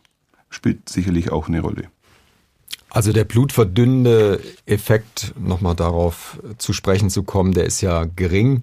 spielt 0.49 0.87
sicherlich 0.87 1.31
auch 1.31 1.49
eine 1.49 1.59
Rolle. 1.59 1.89
Also 2.89 3.11
der 3.11 3.25
blutverdünnende 3.25 4.39
Effekt, 4.65 5.33
nochmal 5.37 5.75
darauf 5.75 6.39
zu 6.59 6.73
sprechen 6.73 7.09
zu 7.09 7.23
kommen, 7.23 7.51
der 7.51 7.65
ist 7.65 7.81
ja 7.81 8.05
gering. 8.05 8.61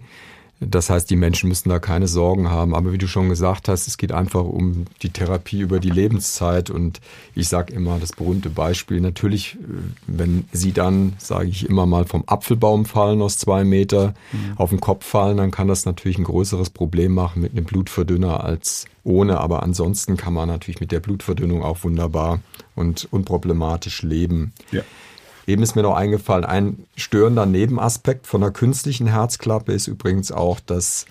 Das 0.61 0.91
heißt, 0.91 1.09
die 1.09 1.17
Menschen 1.17 1.49
müssen 1.49 1.71
da 1.71 1.79
keine 1.79 2.07
Sorgen 2.07 2.51
haben. 2.51 2.75
Aber 2.75 2.93
wie 2.93 2.99
du 2.99 3.09
schon 3.09 3.31
gesagt 3.31 3.67
hast, 3.69 3.89
es 3.89 3.97
geht 3.97 4.13
einfach 4.13 4.45
um 4.45 4.85
die 5.03 5.09
Therapie 5.09 5.61
über 5.61 5.81
die 5.81 5.89
Lebenszeit. 5.89 6.69
Und 6.69 7.01
ich 7.35 7.49
sage 7.49 7.73
immer 7.73 7.99
das 7.99 8.13
berühmte 8.13 8.51
Beispiel, 8.51 9.01
natürlich, 9.01 9.57
wenn 10.07 10.45
sie 10.53 10.73
dann, 10.73 11.15
sage 11.19 11.49
ich 11.49 11.67
immer 11.67 11.87
mal, 11.87 12.05
vom 12.05 12.25
Apfelbaum 12.27 12.85
fallen 12.85 13.23
aus 13.23 13.39
zwei 13.39 13.65
Meter 13.65 14.15
mhm. 14.33 14.59
auf 14.59 14.69
den 14.69 14.81
Kopf 14.81 15.07
fallen, 15.07 15.39
dann 15.39 15.51
kann 15.51 15.67
das 15.67 15.87
natürlich 15.87 16.19
ein 16.19 16.25
größeres 16.25 16.69
Problem 16.69 17.15
machen 17.15 17.41
mit 17.41 17.53
einem 17.53 17.65
Blutverdünner 17.65 18.45
als 18.45 18.85
ohne. 19.03 19.41
Aber 19.41 19.63
ansonsten 19.63 20.19
kann 20.19 20.35
man 20.35 20.49
natürlich 20.49 20.81
mit 20.81 20.93
der 20.93 21.01
Blutverdünnung 21.01 21.63
auch 21.63 21.85
wunderbar 21.85 22.41
und 22.75 23.09
unproblematisch 23.11 24.03
leben. 24.03 24.53
Ja. 24.73 24.83
Eben 25.51 25.65
ist 25.65 25.75
mir 25.75 25.83
noch 25.83 25.97
eingefallen, 25.97 26.45
ein 26.45 26.87
störender 26.97 27.45
Nebenaspekt 27.45 28.29
von 28.29 28.41
der 28.41 28.53
künstlichen 28.53 29.09
Herzklappe 29.09 29.73
ist 29.73 29.89
übrigens 29.89 30.31
auch, 30.31 30.61
dass 30.61 31.07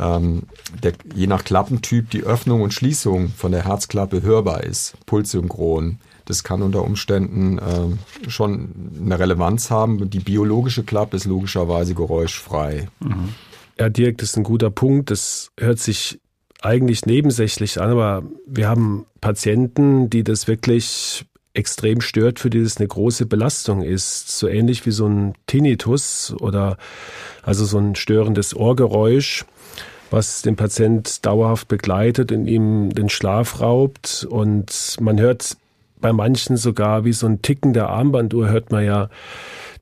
ähm, 0.00 0.42
der, 0.82 0.94
je 1.14 1.28
nach 1.28 1.44
Klappentyp 1.44 2.10
die 2.10 2.24
Öffnung 2.24 2.62
und 2.62 2.74
Schließung 2.74 3.28
von 3.28 3.52
der 3.52 3.64
Herzklappe 3.64 4.22
hörbar 4.22 4.64
ist, 4.64 4.94
pulssynchron. 5.06 6.00
Das 6.24 6.42
kann 6.42 6.62
unter 6.62 6.82
Umständen 6.82 7.58
äh, 7.58 8.28
schon 8.28 8.70
eine 9.04 9.20
Relevanz 9.20 9.70
haben. 9.70 10.10
Die 10.10 10.18
biologische 10.18 10.82
Klappe 10.82 11.16
ist 11.16 11.26
logischerweise 11.26 11.94
geräuschfrei. 11.94 12.88
Mhm. 12.98 13.34
Ja, 13.78 13.88
Dirk, 13.88 14.18
das 14.18 14.30
ist 14.30 14.36
ein 14.36 14.42
guter 14.42 14.70
Punkt. 14.70 15.12
Das 15.12 15.52
hört 15.56 15.78
sich 15.78 16.18
eigentlich 16.60 17.06
nebensächlich 17.06 17.80
an, 17.80 17.90
aber 17.90 18.24
wir 18.46 18.68
haben 18.68 19.06
Patienten, 19.20 20.10
die 20.10 20.24
das 20.24 20.48
wirklich 20.48 21.24
extrem 21.54 22.00
stört, 22.00 22.38
für 22.38 22.50
die 22.50 22.62
das 22.62 22.76
eine 22.76 22.88
große 22.88 23.26
Belastung 23.26 23.82
ist. 23.82 24.38
So 24.38 24.48
ähnlich 24.48 24.86
wie 24.86 24.92
so 24.92 25.06
ein 25.06 25.34
Tinnitus 25.46 26.34
oder 26.38 26.76
also 27.42 27.64
so 27.64 27.78
ein 27.78 27.94
störendes 27.96 28.54
Ohrgeräusch, 28.54 29.44
was 30.10 30.42
den 30.42 30.56
Patient 30.56 31.24
dauerhaft 31.26 31.68
begleitet 31.68 32.32
und 32.32 32.46
ihm 32.46 32.90
den 32.90 33.08
Schlaf 33.08 33.60
raubt. 33.60 34.26
Und 34.28 34.96
man 35.00 35.18
hört 35.18 35.56
bei 36.00 36.12
manchen 36.12 36.56
sogar 36.56 37.04
wie 37.04 37.12
so 37.12 37.26
ein 37.26 37.42
Ticken 37.42 37.72
der 37.72 37.88
Armbanduhr, 37.88 38.48
hört 38.48 38.70
man 38.70 38.84
ja 38.84 39.08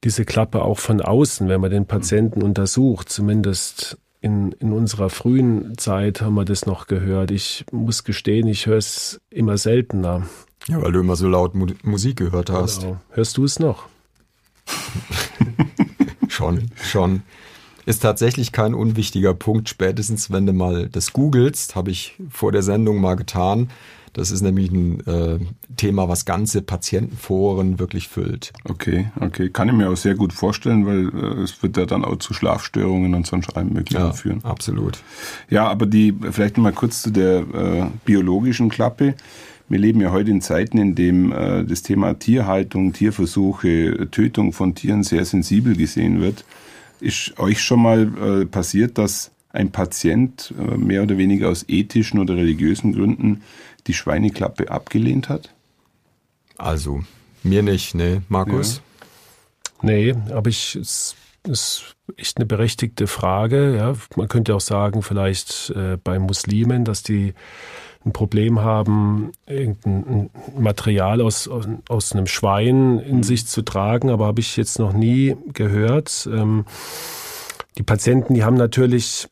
diese 0.04 0.24
Klappe 0.24 0.62
auch 0.62 0.78
von 0.78 1.00
außen, 1.00 1.48
wenn 1.48 1.61
man 1.61 1.70
den 1.70 1.87
Patienten 1.87 2.42
untersucht. 2.42 3.09
Zumindest 3.09 3.98
in, 4.20 4.52
in 4.52 4.72
unserer 4.72 5.11
frühen 5.11 5.76
Zeit 5.76 6.22
haben 6.22 6.35
wir 6.35 6.44
das 6.44 6.66
noch 6.66 6.87
gehört. 6.87 7.31
Ich 7.31 7.64
muss 7.72 8.04
gestehen, 8.04 8.46
ich 8.46 8.66
höre 8.66 8.78
es 8.78 9.20
immer 9.31 9.59
seltener. 9.59 10.26
Ja, 10.68 10.83
weil 10.83 10.92
du 10.92 11.00
immer 11.00 11.16
so 11.16 11.26
laut 11.28 11.54
Mu 11.54 11.66
Musik 11.83 12.16
gehört 12.16 12.50
hast. 12.50 12.83
Genau. 12.83 12.98
Hörst 13.11 13.37
du 13.37 13.44
es 13.44 13.59
noch? 13.59 13.87
schon, 16.28 16.70
schon. 16.83 17.22
Ist 17.87 18.00
tatsächlich 18.00 18.52
kein 18.52 18.74
unwichtiger 18.74 19.33
Punkt, 19.33 19.70
spätestens 19.70 20.31
wenn 20.31 20.44
du 20.44 20.52
mal 20.52 20.88
das 20.90 21.14
googelst, 21.14 21.74
habe 21.74 21.90
ich 21.90 22.16
vor 22.28 22.52
der 22.52 22.62
Sendung 22.62 23.00
mal 23.00 23.16
getan. 23.16 23.70
Das 24.12 24.31
ist 24.31 24.42
nämlich 24.42 24.70
ein 24.70 25.07
äh, 25.07 25.38
Thema, 25.76 26.09
was 26.09 26.24
ganze 26.24 26.61
Patientenforen 26.61 27.78
wirklich 27.78 28.09
füllt. 28.09 28.52
Okay, 28.64 29.11
okay. 29.20 29.48
Kann 29.48 29.68
ich 29.68 29.74
mir 29.74 29.88
auch 29.88 29.96
sehr 29.96 30.16
gut 30.16 30.33
vorstellen, 30.33 30.87
weil 30.87 31.09
äh, 31.09 31.42
es 31.42 31.62
wird 31.62 31.76
ja 31.76 31.87
dann 31.87 32.04
auch 32.04 32.16
zu 32.16 32.35
Schlafstörungen 32.35 33.14
und 33.14 33.26
sonst 33.26 33.57
allem 33.57 33.72
Möglichen 33.72 34.02
ja, 34.02 34.12
führen. 34.12 34.44
Absolut. 34.44 34.98
Ja, 35.48 35.68
aber 35.68 35.87
die, 35.87 36.14
vielleicht 36.31 36.59
mal 36.59 36.72
kurz 36.72 37.02
zu 37.02 37.11
der 37.11 37.38
äh, 37.38 37.87
biologischen 38.04 38.68
Klappe. 38.68 39.14
Wir 39.68 39.78
leben 39.78 40.00
ja 40.00 40.11
heute 40.11 40.31
in 40.31 40.40
Zeiten, 40.40 40.78
in 40.78 40.94
denen 40.94 41.33
äh, 41.33 41.64
das 41.64 41.83
Thema 41.83 42.18
Tierhaltung, 42.18 42.92
Tierversuche, 42.92 44.09
Tötung 44.11 44.52
von 44.52 44.74
Tieren 44.74 45.02
sehr 45.02 45.24
sensibel 45.24 45.76
gesehen 45.76 46.20
wird. 46.20 46.44
Ist 47.00 47.38
euch 47.38 47.62
schon 47.62 47.83
mal 47.83 48.42
äh, 48.42 48.46
passiert, 48.46 48.98
dass 48.98 49.31
ein 49.50 49.70
Patient 49.70 50.54
äh, 50.59 50.76
mehr 50.76 51.02
oder 51.02 51.18
weniger 51.18 51.48
aus 51.48 51.64
ethischen 51.68 52.18
oder 52.18 52.37
religiösen 52.37 52.92
Gründen 52.92 53.42
die 53.87 53.94
Schweineklappe 53.94 54.70
abgelehnt 54.70 55.28
hat? 55.28 55.54
Also, 56.57 57.04
mir 57.42 57.62
nicht, 57.62 57.94
ne, 57.94 58.22
Markus? 58.28 58.76
Ja. 58.76 58.83
Nee, 59.83 60.14
aber 60.31 60.50
ich, 60.50 60.74
es 60.74 61.14
ist 61.46 61.94
echt 62.16 62.38
eine 62.38 62.46
berechtigte 62.46 63.07
Frage. 63.07 63.76
Ja. 63.76 63.94
Man 64.16 64.28
könnte 64.28 64.54
auch 64.54 64.61
sagen, 64.61 65.02
vielleicht 65.02 65.70
äh, 65.70 65.96
bei 66.02 66.18
Muslimen, 66.18 66.85
dass 66.85 67.02
die 67.02 67.35
ein 68.09 68.12
Problem 68.12 68.61
haben, 68.61 69.33
irgendein 69.47 70.31
Material 70.59 71.21
aus, 71.21 71.49
aus, 71.49 71.68
aus 71.88 72.12
einem 72.12 72.27
Schwein 72.27 72.99
in 72.99 73.18
mhm. 73.18 73.23
sich 73.23 73.47
zu 73.47 73.62
tragen, 73.62 74.11
aber 74.11 74.27
habe 74.27 74.40
ich 74.40 74.57
jetzt 74.57 74.79
noch 74.79 74.92
nie 74.92 75.37
gehört. 75.53 76.29
Ähm, 76.33 76.64
die 77.77 77.83
Patienten, 77.83 78.35
die 78.35 78.44
haben 78.44 78.57
natürlich 78.57 79.29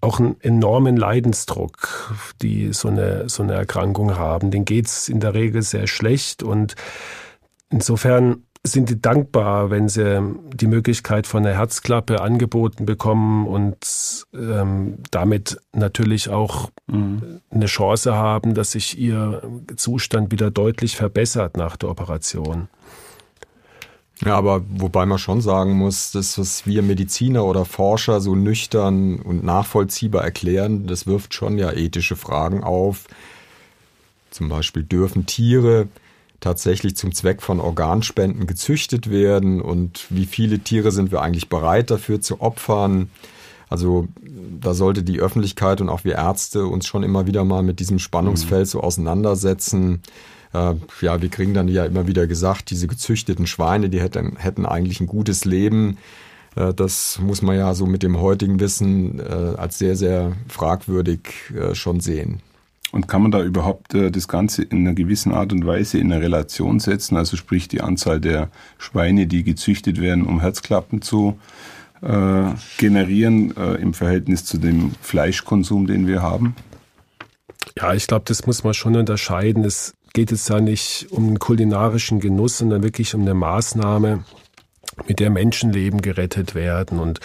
auch 0.00 0.18
einen 0.18 0.36
enormen 0.40 0.96
Leidensdruck, 0.96 2.14
die 2.42 2.72
so 2.72 2.88
eine, 2.88 3.28
so 3.28 3.42
eine 3.42 3.54
Erkrankung 3.54 4.18
haben. 4.18 4.50
Den 4.50 4.64
geht's 4.64 5.08
in 5.08 5.20
der 5.20 5.32
Regel 5.34 5.62
sehr 5.62 5.86
schlecht 5.86 6.42
und 6.42 6.74
insofern 7.70 8.42
sind 8.64 8.90
die 8.90 9.00
dankbar, 9.00 9.70
wenn 9.70 9.88
sie 9.88 10.22
die 10.54 10.68
Möglichkeit 10.68 11.26
von 11.26 11.44
einer 11.44 11.56
Herzklappe 11.56 12.20
angeboten 12.20 12.86
bekommen 12.86 13.48
und 13.48 14.26
ähm, 14.32 14.98
damit 15.10 15.58
natürlich 15.72 16.30
auch 16.30 16.70
mhm. 16.86 17.40
eine 17.50 17.66
Chance 17.66 18.14
haben, 18.14 18.54
dass 18.54 18.72
sich 18.72 18.96
ihr 18.96 19.42
Zustand 19.74 20.30
wieder 20.30 20.52
deutlich 20.52 20.96
verbessert 20.96 21.56
nach 21.56 21.76
der 21.76 21.88
Operation. 21.88 22.68
Ja, 24.24 24.36
aber 24.36 24.62
wobei 24.68 25.04
man 25.06 25.18
schon 25.18 25.40
sagen 25.40 25.72
muss, 25.72 26.12
das, 26.12 26.38
was 26.38 26.64
wir 26.64 26.82
Mediziner 26.82 27.44
oder 27.44 27.64
Forscher 27.64 28.20
so 28.20 28.36
nüchtern 28.36 29.20
und 29.20 29.42
nachvollziehbar 29.42 30.22
erklären, 30.22 30.86
das 30.86 31.08
wirft 31.08 31.34
schon 31.34 31.58
ja 31.58 31.72
ethische 31.72 32.14
Fragen 32.14 32.62
auf. 32.62 33.08
Zum 34.30 34.48
Beispiel 34.48 34.84
dürfen 34.84 35.26
Tiere 35.26 35.88
tatsächlich 36.42 36.96
zum 36.96 37.14
Zweck 37.14 37.40
von 37.40 37.60
Organspenden 37.60 38.46
gezüchtet 38.46 39.10
werden 39.10 39.62
und 39.62 40.06
wie 40.10 40.26
viele 40.26 40.58
Tiere 40.58 40.92
sind 40.92 41.10
wir 41.10 41.22
eigentlich 41.22 41.48
bereit 41.48 41.90
dafür 41.90 42.20
zu 42.20 42.42
opfern? 42.42 43.08
Also 43.70 44.08
da 44.60 44.74
sollte 44.74 45.02
die 45.02 45.20
Öffentlichkeit 45.20 45.80
und 45.80 45.88
auch 45.88 46.04
wir 46.04 46.16
Ärzte 46.16 46.66
uns 46.66 46.86
schon 46.86 47.02
immer 47.02 47.26
wieder 47.26 47.44
mal 47.44 47.62
mit 47.62 47.80
diesem 47.80 47.98
Spannungsfeld 47.98 48.68
so 48.68 48.80
auseinandersetzen 48.80 50.02
äh, 50.52 50.74
ja, 51.00 51.22
wir 51.22 51.28
kriegen 51.28 51.54
dann 51.54 51.68
ja 51.68 51.84
immer 51.84 52.06
wieder 52.06 52.26
gesagt, 52.26 52.70
diese 52.70 52.86
gezüchteten 52.86 53.46
Schweine, 53.46 53.88
die 53.88 54.00
hätten, 54.00 54.36
hätten 54.36 54.66
eigentlich 54.66 55.00
ein 55.00 55.06
gutes 55.06 55.44
Leben. 55.44 55.98
Äh, 56.56 56.74
das 56.74 57.18
muss 57.20 57.42
man 57.42 57.56
ja 57.56 57.74
so 57.74 57.86
mit 57.86 58.02
dem 58.02 58.20
heutigen 58.20 58.60
Wissen 58.60 59.18
äh, 59.18 59.22
als 59.56 59.78
sehr, 59.78 59.96
sehr 59.96 60.32
fragwürdig 60.48 61.20
schon 61.72 62.00
sehen. 62.00 62.40
Und 62.92 63.08
kann 63.08 63.22
man 63.22 63.30
da 63.30 63.42
überhaupt 63.42 63.94
äh, 63.94 64.10
das 64.10 64.28
Ganze 64.28 64.62
in 64.62 64.80
einer 64.80 64.94
gewissen 64.94 65.32
Art 65.32 65.52
und 65.52 65.66
Weise 65.66 65.98
in 65.98 66.12
eine 66.12 66.22
Relation 66.22 66.78
setzen? 66.78 67.16
Also 67.16 67.36
sprich 67.36 67.66
die 67.66 67.80
Anzahl 67.80 68.20
der 68.20 68.50
Schweine, 68.78 69.26
die 69.26 69.42
gezüchtet 69.42 70.00
werden, 70.00 70.26
um 70.26 70.40
Herzklappen 70.40 71.00
zu 71.00 71.38
äh, 72.02 72.44
generieren 72.76 73.56
äh, 73.56 73.74
im 73.76 73.94
Verhältnis 73.94 74.44
zu 74.44 74.58
dem 74.58 74.92
Fleischkonsum, 75.00 75.86
den 75.86 76.06
wir 76.06 76.20
haben? 76.20 76.54
Ja, 77.76 77.94
ich 77.94 78.06
glaube, 78.06 78.24
das 78.26 78.46
muss 78.46 78.62
man 78.62 78.74
schon 78.74 78.94
unterscheiden. 78.94 79.64
Es 79.64 79.94
geht 80.12 80.30
es 80.30 80.44
da 80.44 80.60
nicht 80.60 81.06
um 81.10 81.28
einen 81.28 81.38
kulinarischen 81.38 82.20
Genuss, 82.20 82.58
sondern 82.58 82.82
wirklich 82.82 83.14
um 83.14 83.22
eine 83.22 83.34
Maßnahme, 83.34 84.24
mit 85.08 85.20
der 85.20 85.30
Menschenleben 85.30 86.02
gerettet 86.02 86.54
werden. 86.54 86.98
Und 86.98 87.20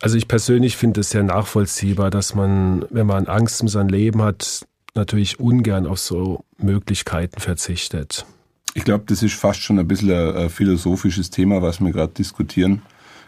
also 0.00 0.16
ich 0.16 0.26
persönlich 0.26 0.76
finde 0.76 1.00
es 1.00 1.10
sehr 1.10 1.22
nachvollziehbar, 1.22 2.10
dass 2.10 2.34
man, 2.34 2.84
wenn 2.90 3.06
man 3.06 3.26
Angst 3.26 3.62
um 3.62 3.68
sein 3.68 3.88
Leben 3.88 4.22
hat, 4.22 4.66
natürlich 4.94 5.40
ungern 5.40 5.86
auf 5.86 5.98
so 5.98 6.44
Möglichkeiten 6.58 7.40
verzichtet. 7.40 8.26
Ich 8.74 8.84
glaube, 8.84 9.04
das 9.06 9.22
ist 9.22 9.34
fast 9.34 9.60
schon 9.60 9.78
ein 9.78 9.88
bisschen 9.88 10.36
ein 10.36 10.50
philosophisches 10.50 11.30
Thema, 11.30 11.60
was 11.62 11.80
wir 11.80 11.90
gerade 11.90 12.12
diskutieren. 12.12 12.82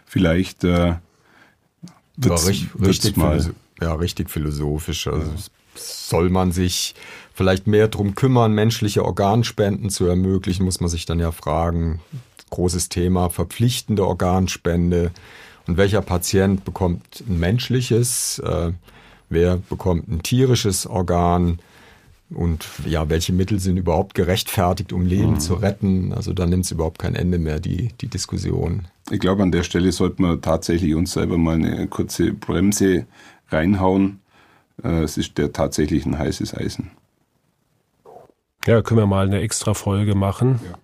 Vielleicht 0.05 0.63
äh, 0.63 0.95
ja, 2.17 2.35
richtig, 2.35 2.69
richtig, 2.79 3.17
mal. 3.17 3.53
ja, 3.81 3.93
richtig 3.93 4.29
philosophisch. 4.29 5.07
Also 5.07 5.31
ja. 5.31 5.37
soll 5.75 6.29
man 6.29 6.51
sich 6.51 6.95
vielleicht 7.33 7.67
mehr 7.67 7.87
darum 7.87 8.15
kümmern, 8.15 8.53
menschliche 8.53 9.03
Organspenden 9.03 9.89
zu 9.89 10.05
ermöglichen, 10.05 10.63
muss 10.63 10.79
man 10.79 10.89
sich 10.89 11.05
dann 11.05 11.19
ja 11.19 11.31
fragen. 11.31 11.99
Großes 12.51 12.89
Thema, 12.89 13.29
verpflichtende 13.29 14.05
Organspende. 14.05 15.11
Und 15.65 15.77
welcher 15.77 16.01
Patient 16.01 16.63
bekommt 16.63 17.23
ein 17.27 17.39
menschliches, 17.39 18.39
äh, 18.39 18.71
wer 19.33 19.57
bekommt 19.57 20.07
ein 20.07 20.23
tierisches 20.23 20.87
Organ? 20.87 21.59
Und 22.29 22.65
ja, 22.85 23.09
welche 23.09 23.33
Mittel 23.33 23.59
sind 23.59 23.77
überhaupt 23.77 24.15
gerechtfertigt, 24.15 24.91
um 24.91 25.05
Leben 25.05 25.33
mhm. 25.33 25.39
zu 25.39 25.53
retten? 25.55 26.13
Also 26.13 26.33
da 26.33 26.45
nimmt 26.45 26.65
es 26.65 26.71
überhaupt 26.71 26.99
kein 26.99 27.15
Ende 27.15 27.37
mehr, 27.37 27.59
die, 27.59 27.89
die 28.01 28.07
Diskussion. 28.07 28.87
Ich 29.11 29.19
glaube, 29.19 29.43
an 29.43 29.51
der 29.51 29.63
Stelle 29.63 29.91
sollte 29.91 30.21
man 30.21 30.41
tatsächlich 30.41 30.95
uns 30.95 31.13
selber 31.13 31.37
mal 31.37 31.55
eine 31.55 31.87
kurze 31.87 32.33
Bremse 32.33 33.05
reinhauen. 33.49 34.19
Äh, 34.83 35.03
es 35.03 35.17
ist 35.17 35.37
der 35.37 35.53
tatsächlich 35.53 36.05
ein 36.05 36.17
heißes 36.17 36.55
Eisen. 36.55 36.91
Ja, 38.65 38.81
können 38.81 39.01
wir 39.01 39.07
mal 39.07 39.27
eine 39.27 39.41
extra 39.41 39.73
Folge 39.73 40.15
machen. 40.15 40.59
Ja. 40.65 40.77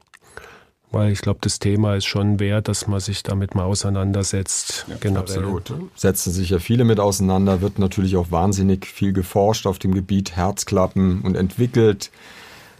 Weil 0.91 1.11
ich 1.11 1.21
glaube, 1.21 1.39
das 1.41 1.59
Thema 1.59 1.95
ist 1.95 2.05
schon 2.05 2.39
wert, 2.39 2.67
dass 2.67 2.87
man 2.87 2.99
sich 2.99 3.21
damit 3.21 3.53
mal 3.53 3.63
auseinandersetzt. 3.63 4.85
Ja, 4.87 4.95
generell. 4.99 5.21
Absolut. 5.21 5.73
Setzen 5.95 6.33
sich 6.33 6.49
ja 6.49 6.57
viele 6.57 6.83
mit 6.83 6.99
auseinander, 6.99 7.61
wird 7.61 7.77
natürlich 7.77 8.17
auch 8.17 8.31
wahnsinnig 8.31 8.87
viel 8.87 9.13
geforscht 9.13 9.67
auf 9.67 9.77
dem 9.77 9.93
Gebiet 9.93 10.35
Herzklappen 10.35 11.21
und 11.21 11.35
entwickelt. 11.35 12.09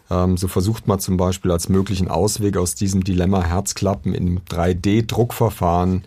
Ähm, 0.10 0.38
so 0.38 0.48
versucht 0.48 0.88
man 0.88 1.00
zum 1.00 1.18
Beispiel 1.18 1.52
als 1.52 1.70
möglichen 1.70 2.08
Ausweg 2.08 2.58
aus 2.58 2.74
diesem 2.74 3.04
Dilemma 3.04 3.44
Herzklappen 3.44 4.16
in 4.16 4.40
3D-Druckverfahren 4.40 6.04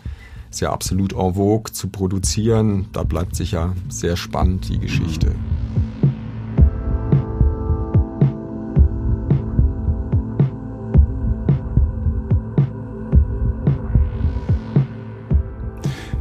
ist 0.53 0.61
ja 0.61 0.71
absolut 0.71 1.15
en 1.15 1.35
vogue 1.35 1.73
zu 1.73 1.89
produzieren. 1.89 2.89
Da 2.93 3.05
bleibt 3.05 3.37
sicher 3.37 3.75
sehr 3.89 4.17
spannend 4.17 4.69
die 4.69 4.79
Geschichte. 4.79 5.35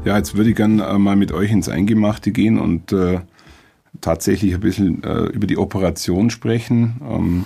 Ja, 0.04 0.18
jetzt 0.18 0.36
würde 0.36 0.50
ich 0.50 0.56
gerne 0.56 0.84
äh, 0.84 0.98
mal 0.98 1.16
mit 1.16 1.32
euch 1.32 1.52
ins 1.52 1.70
Eingemachte 1.70 2.32
gehen 2.32 2.58
und 2.58 2.92
äh, 2.92 3.20
tatsächlich 4.02 4.56
ein 4.56 4.60
bisschen 4.60 5.04
äh, 5.04 5.26
über 5.26 5.46
die 5.46 5.60
Operation 5.60 6.32
sprechen. 6.32 7.00
Ähm, 7.08 7.46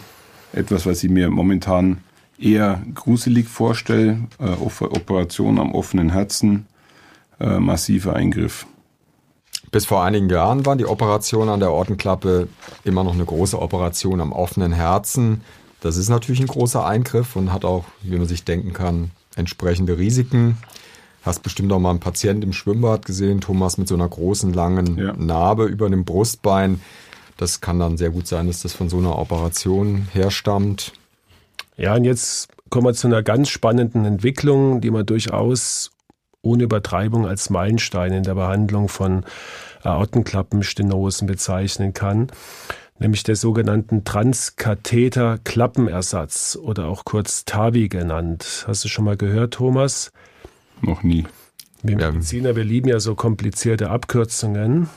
etwas, 0.53 0.85
was 0.85 1.03
ich 1.03 1.09
mir 1.09 1.29
momentan 1.29 1.97
eher 2.39 2.81
gruselig 2.93 3.49
vorstelle. 3.49 4.19
Äh, 4.39 4.51
Operation 4.51 5.59
am 5.59 5.73
offenen 5.73 6.11
Herzen, 6.11 6.65
äh, 7.41 7.59
massiver 7.59 8.15
Eingriff. 8.15 8.65
Bis 9.71 9.85
vor 9.85 10.03
einigen 10.03 10.29
Jahren 10.29 10.65
war 10.65 10.77
die 10.77 10.85
Operation 10.85 11.49
an 11.49 11.59
der 11.59 11.71
Ortenklappe 11.71 12.47
immer 12.85 13.03
noch 13.03 13.15
eine 13.15 13.25
große 13.25 13.61
Operation 13.61 14.21
am 14.21 14.31
offenen 14.31 14.71
Herzen. 14.71 15.41
Das 15.81 15.97
ist 15.97 16.07
natürlich 16.07 16.39
ein 16.39 16.47
großer 16.47 16.85
Eingriff 16.85 17.35
und 17.35 17.51
hat 17.51 17.65
auch, 17.65 17.83
wie 18.01 18.17
man 18.17 18.27
sich 18.27 18.45
denken 18.45 18.71
kann, 18.71 19.11
entsprechende 19.35 19.97
Risiken. 19.97 20.57
Hast 21.25 21.41
bestimmt 21.41 21.73
auch 21.73 21.79
mal 21.79 21.89
einen 21.89 21.99
Patienten 21.99 22.43
im 22.43 22.53
Schwimmbad 22.53 23.03
gesehen, 23.05 23.41
Thomas, 23.41 23.79
mit 23.79 23.87
so 23.87 23.95
einer 23.95 24.07
großen, 24.07 24.53
langen 24.53 24.95
ja. 24.97 25.13
Narbe 25.13 25.65
über 25.65 25.89
dem 25.89 26.05
Brustbein. 26.05 26.79
Das 27.37 27.61
kann 27.61 27.79
dann 27.79 27.97
sehr 27.97 28.11
gut 28.11 28.27
sein, 28.27 28.45
dass 28.45 28.61
das 28.61 28.73
von 28.73 28.89
so 28.89 28.99
einer 28.99 29.17
Operation 29.17 30.07
herstammt. 30.13 30.93
Ja, 31.77 31.95
und 31.95 32.03
jetzt 32.03 32.49
kommen 32.69 32.85
wir 32.85 32.93
zu 32.93 33.07
einer 33.07 33.23
ganz 33.23 33.49
spannenden 33.49 34.05
Entwicklung, 34.05 34.81
die 34.81 34.91
man 34.91 35.03
durchaus 35.05 35.89
ohne 36.43 36.63
Übertreibung 36.63 37.25
als 37.25 37.49
Meilenstein 37.49 38.13
in 38.13 38.23
der 38.23 38.35
Behandlung 38.35 38.87
von 38.87 39.25
Aortenklappenstenosen 39.81 41.27
bezeichnen 41.27 41.93
kann, 41.93 42.27
nämlich 42.99 43.23
der 43.23 43.35
sogenannten 43.35 44.03
Transkatheter-Klappenersatz 44.03 46.55
oder 46.61 46.87
auch 46.87 47.03
kurz 47.03 47.45
TAVI 47.45 47.89
genannt. 47.89 48.65
Hast 48.67 48.83
du 48.83 48.89
schon 48.89 49.05
mal 49.05 49.17
gehört, 49.17 49.55
Thomas? 49.55 50.11
Noch 50.85 51.03
nie. 51.03 51.25
Wir 51.83 51.97
Mediziner, 51.97 52.55
wir 52.55 52.63
lieben 52.63 52.89
ja 52.89 52.99
so 52.99 53.15
komplizierte 53.15 53.89
Abkürzungen. 53.89 54.89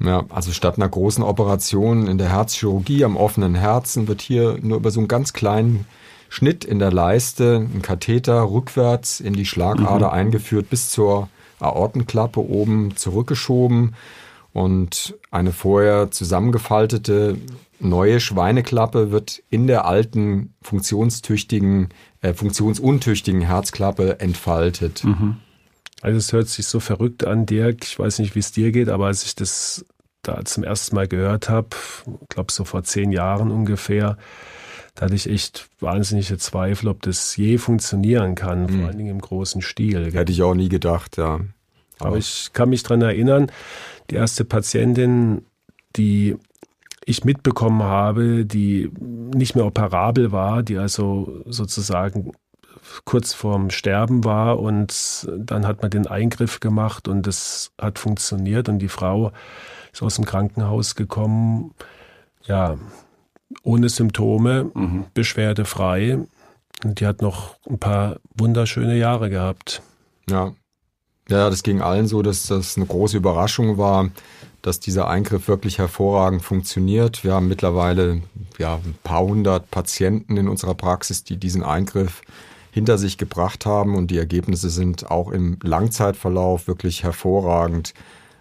Ja, 0.00 0.24
also 0.28 0.52
statt 0.52 0.76
einer 0.76 0.88
großen 0.88 1.24
Operation 1.24 2.06
in 2.06 2.18
der 2.18 2.30
Herzchirurgie 2.30 3.04
am 3.04 3.16
offenen 3.16 3.54
Herzen 3.54 4.06
wird 4.06 4.20
hier 4.20 4.58
nur 4.62 4.78
über 4.78 4.90
so 4.90 5.00
einen 5.00 5.08
ganz 5.08 5.32
kleinen 5.32 5.86
Schnitt 6.28 6.64
in 6.64 6.78
der 6.78 6.92
Leiste 6.92 7.56
ein 7.56 7.82
Katheter 7.82 8.42
rückwärts 8.42 9.18
in 9.18 9.32
die 9.32 9.46
Schlagader 9.46 10.08
mhm. 10.08 10.12
eingeführt 10.12 10.70
bis 10.70 10.90
zur 10.90 11.28
Aortenklappe 11.58 12.40
oben 12.40 12.96
zurückgeschoben 12.96 13.94
und 14.52 15.16
eine 15.30 15.52
vorher 15.52 16.10
zusammengefaltete 16.10 17.36
neue 17.80 18.20
Schweineklappe 18.20 19.10
wird 19.10 19.42
in 19.50 19.66
der 19.66 19.84
alten 19.84 20.54
funktionstüchtigen, 20.62 21.88
äh, 22.20 22.34
funktionsuntüchtigen 22.34 23.40
Herzklappe 23.42 24.20
entfaltet. 24.20 25.04
Mhm. 25.04 25.36
Also 26.00 26.18
es 26.18 26.32
hört 26.32 26.48
sich 26.48 26.66
so 26.66 26.80
verrückt 26.80 27.24
an, 27.24 27.46
Dirk. 27.46 27.84
Ich 27.84 27.98
weiß 27.98 28.20
nicht, 28.20 28.34
wie 28.34 28.40
es 28.40 28.52
dir 28.52 28.72
geht, 28.72 28.88
aber 28.88 29.06
als 29.06 29.24
ich 29.24 29.34
das 29.34 29.84
da 30.22 30.44
zum 30.44 30.64
ersten 30.64 30.94
Mal 30.94 31.08
gehört 31.08 31.48
habe, 31.48 31.68
glaube 32.28 32.52
so 32.52 32.64
vor 32.64 32.82
zehn 32.84 33.12
Jahren 33.12 33.50
ungefähr, 33.50 34.16
da 34.94 35.04
hatte 35.04 35.14
ich 35.14 35.28
echt 35.28 35.68
wahnsinnige 35.80 36.38
Zweifel, 36.38 36.88
ob 36.88 37.02
das 37.02 37.36
je 37.36 37.58
funktionieren 37.58 38.34
kann, 38.34 38.62
mhm. 38.62 38.68
vor 38.68 38.88
allen 38.88 38.98
Dingen 38.98 39.10
im 39.10 39.20
großen 39.20 39.62
Stil. 39.62 40.12
Hätte 40.12 40.32
ich 40.32 40.42
auch 40.42 40.54
nie 40.54 40.68
gedacht, 40.68 41.16
ja. 41.16 41.40
Aber, 42.00 42.10
Aber 42.10 42.16
ich 42.16 42.50
kann 42.52 42.68
mich 42.68 42.82
dran 42.82 43.02
erinnern, 43.02 43.50
die 44.10 44.16
erste 44.16 44.44
Patientin, 44.44 45.42
die 45.96 46.36
ich 47.08 47.24
mitbekommen 47.24 47.82
habe, 47.82 48.44
die 48.44 48.90
nicht 49.00 49.56
mehr 49.56 49.64
operabel 49.64 50.30
war, 50.30 50.62
die 50.62 50.76
also 50.76 51.42
sozusagen 51.46 52.32
kurz 53.04 53.32
vorm 53.32 53.70
Sterben 53.70 54.24
war 54.24 54.58
und 54.58 55.28
dann 55.36 55.66
hat 55.66 55.80
man 55.82 55.90
den 55.90 56.06
Eingriff 56.06 56.60
gemacht 56.60 57.08
und 57.08 57.26
es 57.26 57.72
hat 57.80 57.98
funktioniert 57.98 58.68
und 58.68 58.78
die 58.78 58.88
Frau 58.88 59.32
ist 59.92 60.02
aus 60.02 60.16
dem 60.16 60.26
Krankenhaus 60.26 60.94
gekommen, 60.94 61.74
ja, 62.44 62.76
ohne 63.62 63.88
Symptome, 63.88 64.70
mhm. 64.74 65.06
beschwerdefrei 65.14 66.18
und 66.84 67.00
die 67.00 67.06
hat 67.06 67.22
noch 67.22 67.56
ein 67.68 67.78
paar 67.78 68.16
wunderschöne 68.36 68.96
Jahre 68.96 69.30
gehabt. 69.30 69.82
Ja. 70.28 70.52
Ja, 71.30 71.50
das 71.50 71.62
ging 71.62 71.82
allen 71.82 72.06
so, 72.06 72.22
dass 72.22 72.46
das 72.46 72.78
eine 72.78 72.86
große 72.86 73.18
Überraschung 73.18 73.76
war, 73.76 74.08
dass 74.62 74.80
dieser 74.80 75.08
Eingriff 75.08 75.48
wirklich 75.48 75.78
hervorragend 75.78 76.42
funktioniert. 76.42 77.24
Wir 77.24 77.34
haben 77.34 77.48
mittlerweile 77.48 78.22
ja, 78.58 78.74
ein 78.74 78.96
paar 79.04 79.22
hundert 79.22 79.70
Patienten 79.70 80.36
in 80.36 80.48
unserer 80.48 80.74
Praxis, 80.74 81.24
die 81.24 81.36
diesen 81.36 81.62
Eingriff 81.62 82.22
hinter 82.70 82.98
sich 82.98 83.18
gebracht 83.18 83.66
haben 83.66 83.94
und 83.94 84.10
die 84.10 84.18
Ergebnisse 84.18 84.70
sind 84.70 85.10
auch 85.10 85.30
im 85.30 85.58
Langzeitverlauf 85.62 86.66
wirklich 86.68 87.02
hervorragend. 87.02 87.94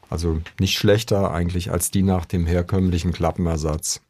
Also 0.09 0.41
nicht 0.59 0.77
schlechter 0.77 1.31
eigentlich 1.31 1.71
als 1.71 1.91
die 1.91 2.03
nach 2.03 2.25
dem 2.25 2.45
herkömmlichen 2.45 3.11
Klappenersatz. 3.11 4.01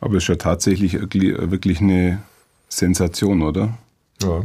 Aber 0.00 0.16
es 0.16 0.24
ist 0.24 0.28
ja 0.28 0.36
tatsächlich 0.36 0.94
wirklich 0.94 1.80
eine 1.80 2.22
Sensation, 2.68 3.42
oder? 3.42 3.78
Ja. 4.22 4.42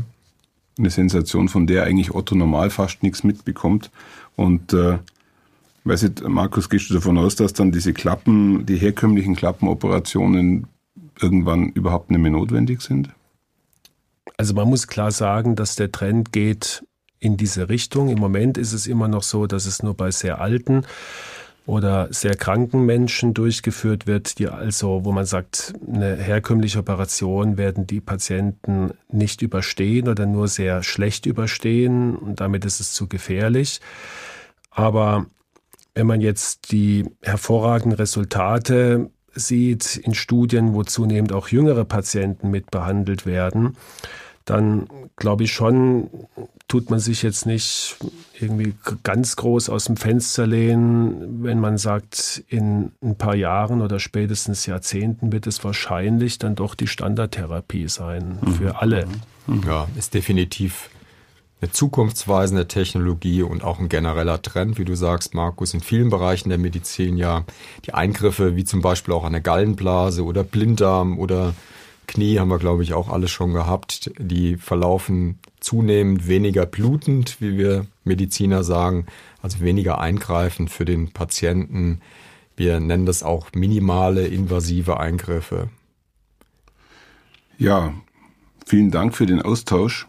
Eine 0.77 0.89
Sensation, 0.89 1.49
von 1.49 1.65
der 1.65 1.83
eigentlich 1.83 2.13
Otto 2.13 2.35
normal 2.35 2.69
fast 2.69 3.01
nichts 3.01 3.23
mitbekommt. 3.23 3.89
Und 4.35 4.73
äh, 4.73 4.99
weiß 5.88 6.04
nicht, 6.04 6.28
Markus, 6.28 6.69
gehst 6.69 6.89
du 6.89 6.93
davon 6.95 7.17
aus, 7.17 7.36
dass 7.36 7.54
dann 7.54 7.71
diese 7.71 7.93
Klappen, 7.93 8.65
die 8.65 8.78
herkömmlichen 8.78 9.36
Klappenoperationen 9.36 10.67
irgendwann 11.19 11.69
überhaupt 11.69 12.12
nicht 12.12 12.19
mehr 12.19 12.32
notwendig 12.32 12.82
sind? 12.82 13.10
Also 14.38 14.54
man 14.54 14.69
muss 14.69 14.88
klar 14.88 15.12
sagen, 15.12 15.56
dass 15.56 15.76
der 15.76 15.91
Trend 15.91 16.32
geht 16.32 16.84
in 17.19 17.38
diese 17.38 17.69
Richtung. 17.69 18.10
Im 18.10 18.19
Moment 18.19 18.58
ist 18.58 18.73
es 18.73 18.88
immer 18.88 19.08
noch 19.08 19.23
so, 19.23 19.47
dass 19.47 19.65
es 19.65 19.82
nur 19.82 19.95
bei 19.95 20.12
sehr 20.12 20.39
alten 20.39 20.86
oder 21.65 22.08
sehr 22.13 22.36
kranken 22.36 22.86
Menschen 22.86 23.34
durchgeführt 23.34 24.08
wird, 24.08 24.39
die 24.39 24.47
also, 24.47 25.04
wo 25.04 25.12
man 25.12 25.26
sagt, 25.26 25.73
eine 25.86 26.15
herkömmliche 26.15 26.80
Operation 26.80 27.58
werden 27.58 27.86
die 27.86 28.00
Patienten 28.00 28.91
nicht 29.12 29.41
überstehen 29.41 30.08
oder 30.08 30.26
nur 30.26 30.47
sehr 30.47 30.82
schlecht 30.82 31.26
überstehen 31.26 32.15
und 32.15 32.39
damit 32.39 32.63
ist 32.63 32.80
es 32.80 32.93
zu 32.93 33.08
gefährlich. 33.08 33.82
Aber 34.71 35.26
wenn 35.97 36.05
man 36.05 36.21
jetzt 36.21 36.71
die 36.71 37.05
hervorragenden 37.23 37.97
Resultate 37.97 39.10
sieht 39.33 39.97
in 39.97 40.13
Studien, 40.13 40.75
wo 40.75 40.83
zunehmend 40.83 41.33
auch 41.33 41.47
jüngere 41.47 41.86
Patienten 41.86 42.51
mit 42.51 42.69
behandelt 42.69 43.25
werden, 43.25 43.75
dann 44.45 44.88
glaube 45.15 45.45
ich 45.45 45.53
schon, 45.53 46.12
tut 46.67 46.91
man 46.91 46.99
sich 46.99 47.23
jetzt 47.23 47.47
nicht 47.47 47.97
irgendwie 48.39 48.75
ganz 49.01 49.38
groß 49.38 49.69
aus 49.69 49.86
dem 49.86 49.97
Fenster 49.97 50.45
lehnen, 50.45 51.43
wenn 51.43 51.60
man 51.60 51.79
sagt, 51.79 52.43
in 52.47 52.91
ein 53.01 53.15
paar 53.15 53.36
Jahren 53.36 53.81
oder 53.81 53.99
spätestens 53.99 54.67
Jahrzehnten 54.67 55.31
wird 55.31 55.47
es 55.47 55.63
wahrscheinlich 55.63 56.38
dann 56.38 56.53
doch 56.53 56.75
die 56.75 56.88
Standardtherapie 56.88 57.88
sein 57.88 58.38
mhm. 58.39 58.53
für 58.53 58.81
alle. 58.81 59.07
Mhm. 59.47 59.63
Ja, 59.65 59.88
ist 59.97 60.13
definitiv 60.13 60.91
eine 61.60 61.72
zukunftsweisende 61.72 62.67
Technologie 62.67 63.41
und 63.41 63.63
auch 63.63 63.80
ein 63.80 63.89
genereller 63.89 64.41
Trend, 64.41 64.78
wie 64.78 64.86
du 64.86 64.96
sagst, 64.96 65.34
Markus, 65.34 65.74
in 65.74 65.80
vielen 65.80 66.10
Bereichen 66.10 66.50
der 66.50 66.60
Medizin 66.60 67.17
ja. 67.17 67.46
Die 67.86 67.93
Eingriffe, 67.93 68.56
wie 68.56 68.63
zum 68.63 68.82
Beispiel 68.82 69.13
auch 69.13 69.24
eine 69.24 69.41
Gallenblase 69.41 70.24
oder 70.24 70.43
Blinddarm 70.43 71.17
oder 71.17 71.56
Knie 72.06 72.39
haben 72.39 72.50
wir, 72.50 72.60
glaube 72.60 72.84
ich, 72.84 72.93
auch 72.93 73.10
alles 73.10 73.32
schon 73.32 73.54
gehabt. 73.54 74.12
Die 74.20 74.56
verlaufen 74.56 75.39
zunehmend 75.60 76.28
weniger 76.28 76.65
blutend, 76.65 77.41
wie 77.41 77.58
wir 77.58 77.88
Mediziner 78.04 78.63
sagen, 78.63 79.08
also 79.41 79.60
weniger 79.60 80.00
eingreifend 80.00 80.70
für 80.70 80.86
den 80.86 81.12
Patienten. 81.12 82.02
Wir 82.56 82.80
nennen 82.80 83.08
das 83.08 83.24
auch 83.24 83.48
minimale 83.54 84.28
invasive 84.28 85.00
Eingriffe. 85.00 85.70
Ja, 87.58 87.93
vielen 88.65 88.91
Dank 88.91 89.15
für 89.15 89.26
den 89.26 89.41
Austausch 89.41 90.08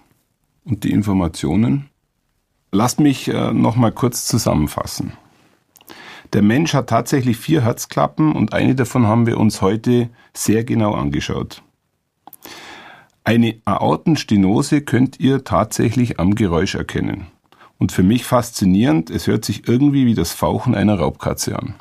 und 0.68 0.84
die 0.84 0.92
Informationen. 0.92 1.88
Lasst 2.70 3.00
mich 3.00 3.28
äh, 3.28 3.52
noch 3.52 3.76
mal 3.76 3.92
kurz 3.92 4.26
zusammenfassen. 4.26 5.12
Der 6.34 6.42
Mensch 6.42 6.74
hat 6.74 6.90
tatsächlich 6.90 7.38
vier 7.38 7.62
Herzklappen 7.62 8.32
und 8.32 8.52
eine 8.52 8.74
davon 8.74 9.06
haben 9.06 9.26
wir 9.26 9.38
uns 9.38 9.62
heute 9.62 10.10
sehr 10.34 10.64
genau 10.64 10.92
angeschaut. 10.92 11.62
Eine 13.24 13.56
Aortenstenose 13.64 14.82
könnt 14.82 15.20
ihr 15.20 15.44
tatsächlich 15.44 16.20
am 16.20 16.34
Geräusch 16.34 16.74
erkennen. 16.74 17.26
Und 17.78 17.92
für 17.92 18.02
mich 18.02 18.24
faszinierend, 18.24 19.10
es 19.10 19.26
hört 19.26 19.44
sich 19.44 19.68
irgendwie 19.68 20.04
wie 20.04 20.14
das 20.14 20.32
Fauchen 20.32 20.74
einer 20.74 20.98
Raubkatze 20.98 21.58
an. 21.58 21.74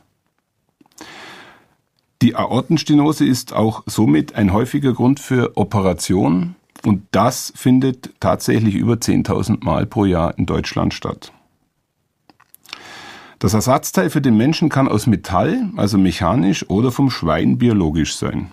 Die 2.22 2.36
Aortenstenose 2.36 3.26
ist 3.26 3.54
auch 3.54 3.84
somit 3.86 4.36
ein 4.36 4.54
häufiger 4.54 4.94
Grund 4.94 5.20
für 5.20 5.56
Operation 5.56 6.57
und 6.86 7.04
das 7.12 7.54
findet 7.56 8.20
tatsächlich 8.20 8.76
über 8.76 8.96
10.000 8.96 9.64
Mal 9.64 9.86
pro 9.86 10.06
Jahr 10.06 10.38
in 10.38 10.46
Deutschland 10.46 10.94
statt. 10.94 11.32
Das 13.40 13.54
Ersatzteil 13.54 14.10
für 14.10 14.22
den 14.22 14.36
Menschen 14.36 14.70
kann 14.70 14.88
aus 14.88 15.06
Metall, 15.06 15.70
also 15.76 15.98
mechanisch 15.98 16.68
oder 16.70 16.92
vom 16.92 17.12
Schwein 17.12 17.58
biologisch 17.58 18.16
sein. 18.16 18.52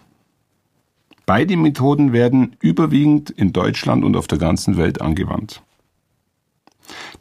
Beide 1.26 1.56
Methoden 1.56 2.12
werden 2.12 2.56
überwiegend 2.60 3.30
in 3.30 3.52
Deutschland 3.52 4.04
und 4.04 4.14
auf 4.14 4.26
der 4.26 4.38
ganzen 4.38 4.76
Welt 4.76 5.00
angewandt. 5.00 5.62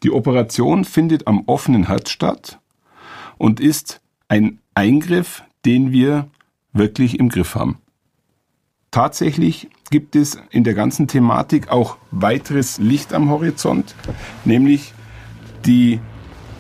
Die 0.04 0.12
Operation 0.12 0.84
findet 0.84 1.26
am 1.26 1.44
offenen 1.46 1.88
Herz 1.88 2.10
statt 2.10 2.60
und 3.38 3.62
ist 3.62 4.02
ein 4.28 4.60
Eingriff, 4.76 5.44
den 5.66 5.94
wir 5.94 6.28
wirklich 6.74 7.18
im 7.18 7.30
Griff 7.30 7.56
haben. 7.56 7.78
Tatsächlich 8.94 9.70
gibt 9.90 10.16
es 10.16 10.38
in 10.52 10.64
der 10.64 10.76
ganzen 10.76 11.08
Thematik 11.08 11.72
auch 11.72 11.98
weiteres 12.12 12.78
Licht 12.78 13.12
am 13.12 13.32
Horizont, 13.32 13.96
nämlich 14.46 14.94
die 15.66 16.00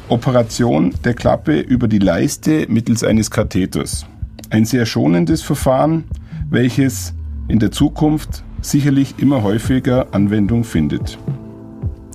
Operation 0.09 0.95
der 1.05 1.13
Klappe 1.13 1.59
über 1.59 1.87
die 1.87 1.99
Leiste 1.99 2.65
mittels 2.69 3.03
eines 3.03 3.29
Katheters. 3.29 4.07
Ein 4.49 4.65
sehr 4.65 4.87
schonendes 4.87 5.43
Verfahren, 5.43 6.05
welches 6.49 7.13
in 7.49 7.59
der 7.59 7.71
Zukunft 7.71 8.43
sicherlich 8.61 9.13
immer 9.19 9.43
häufiger 9.43 10.07
Anwendung 10.11 10.63
findet. 10.63 11.19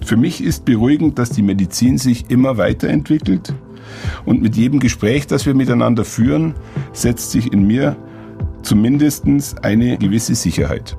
Für 0.05 0.17
mich 0.17 0.43
ist 0.43 0.65
beruhigend, 0.65 1.21
dass 1.21 1.31
die 1.31 1.43
Medizin 1.43 1.97
sich 1.97 2.29
immer 2.29 2.57
weiterentwickelt 2.57 3.55
und 4.25 4.43
mit 4.43 4.57
jedem 4.57 4.81
Gespräch, 4.81 5.29
das 5.29 5.47
wir 5.47 5.55
miteinander 5.55 6.05
führen, 6.05 6.57
setzt 6.93 7.31
sich 7.31 7.53
in 7.53 7.69
mir 7.69 7.97
zumindest 8.62 9.25
eine 9.62 9.99
gewisse 9.99 10.35
Sicherheit. 10.35 10.97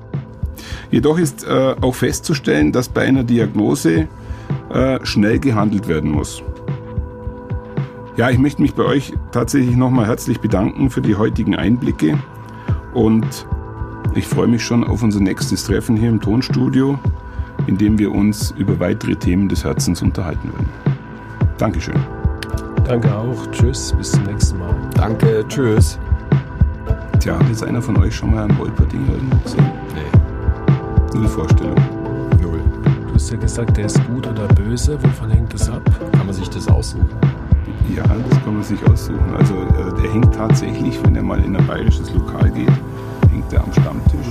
Jedoch 0.92 1.18
ist 1.20 1.46
äh, 1.46 1.76
auch 1.82 1.96
festzustellen, 1.96 2.72
dass 2.72 2.90
bei 2.90 3.02
einer 3.02 3.24
Diagnose 3.24 4.08
äh, 4.74 5.00
schnell 5.04 5.40
gehandelt 5.40 5.88
werden 5.88 6.12
muss. 6.12 6.44
Ja, 8.18 8.30
ich 8.30 8.38
möchte 8.38 8.62
mich 8.62 8.74
bei 8.74 8.84
euch 8.84 9.14
tatsächlich 9.32 9.76
nochmal 9.76 10.08
herzlich 10.08 10.40
bedanken 10.40 10.90
für 10.90 11.02
die 11.02 11.16
heutigen 11.16 11.56
Einblicke 11.56 12.18
und 12.94 13.48
ich 14.16 14.28
freue 14.28 14.48
mich 14.48 14.64
schon 14.64 14.84
auf 14.84 15.04
unser 15.04 15.20
nächstes 15.20 15.64
Treffen 15.64 15.96
hier 15.96 16.10
im 16.10 16.20
Tonstudio, 16.20 17.00
in 17.68 17.78
dem 17.78 17.98
wir 18.00 18.12
uns 18.12 18.52
über 18.58 18.80
weitere 18.80 19.16
Themen 19.16 19.48
des 19.48 19.64
Herzens 19.64 20.02
unterhalten 20.02 20.52
werden. 20.52 20.70
Dankeschön. 21.58 21.96
Danke 22.84 23.14
auch. 23.16 23.52
Tschüss. 23.52 23.94
Bis 23.96 24.12
zum 24.12 24.24
nächsten 24.24 24.58
Mal. 24.58 24.76
Danke. 24.96 25.46
Tschüss. 25.48 26.00
Tja, 27.20 27.38
hat 27.38 27.50
jetzt 27.50 27.64
einer 27.64 27.82
von 27.82 27.98
euch 27.98 28.16
schon 28.16 28.32
mal 28.32 28.46
einen 28.46 28.58
Wolperdinger 28.58 29.12
irgendwo 29.12 29.38
gesehen? 29.40 29.70
Nee. 29.94 31.18
Null 31.18 31.28
Vorstellung. 31.28 31.76
Null. 32.42 32.62
Du 33.08 33.14
hast 33.14 33.30
ja 33.30 33.36
gesagt, 33.36 33.76
der 33.76 33.88
ist 33.88 34.02
gut 34.08 34.26
oder 34.26 34.48
böse. 34.48 34.98
Wovon 35.04 35.30
hängt 35.30 35.54
das 35.54 35.70
ab? 35.70 35.82
Kann 36.14 36.26
man 36.26 36.34
sich 36.34 36.50
das 36.50 36.70
aussuchen? 36.70 37.10
Ja, 37.94 38.04
das 38.04 38.44
kann 38.46 38.54
man 38.54 38.64
sich 38.64 38.82
aussuchen. 38.90 39.36
Also 39.38 39.54
äh, 39.54 40.02
der 40.02 40.14
hängt 40.14 40.34
tatsächlich, 40.34 40.98
wenn 41.04 41.18
er 41.18 41.24
mal 41.24 41.44
in 41.44 41.58
ein 41.58 41.68
bayerisches 41.68 42.14
Lokal 42.14 42.50
geht, 42.52 42.72
hängt 43.30 43.52
er 43.52 43.66
am 43.66 43.74
Stammtisch. 43.74 44.28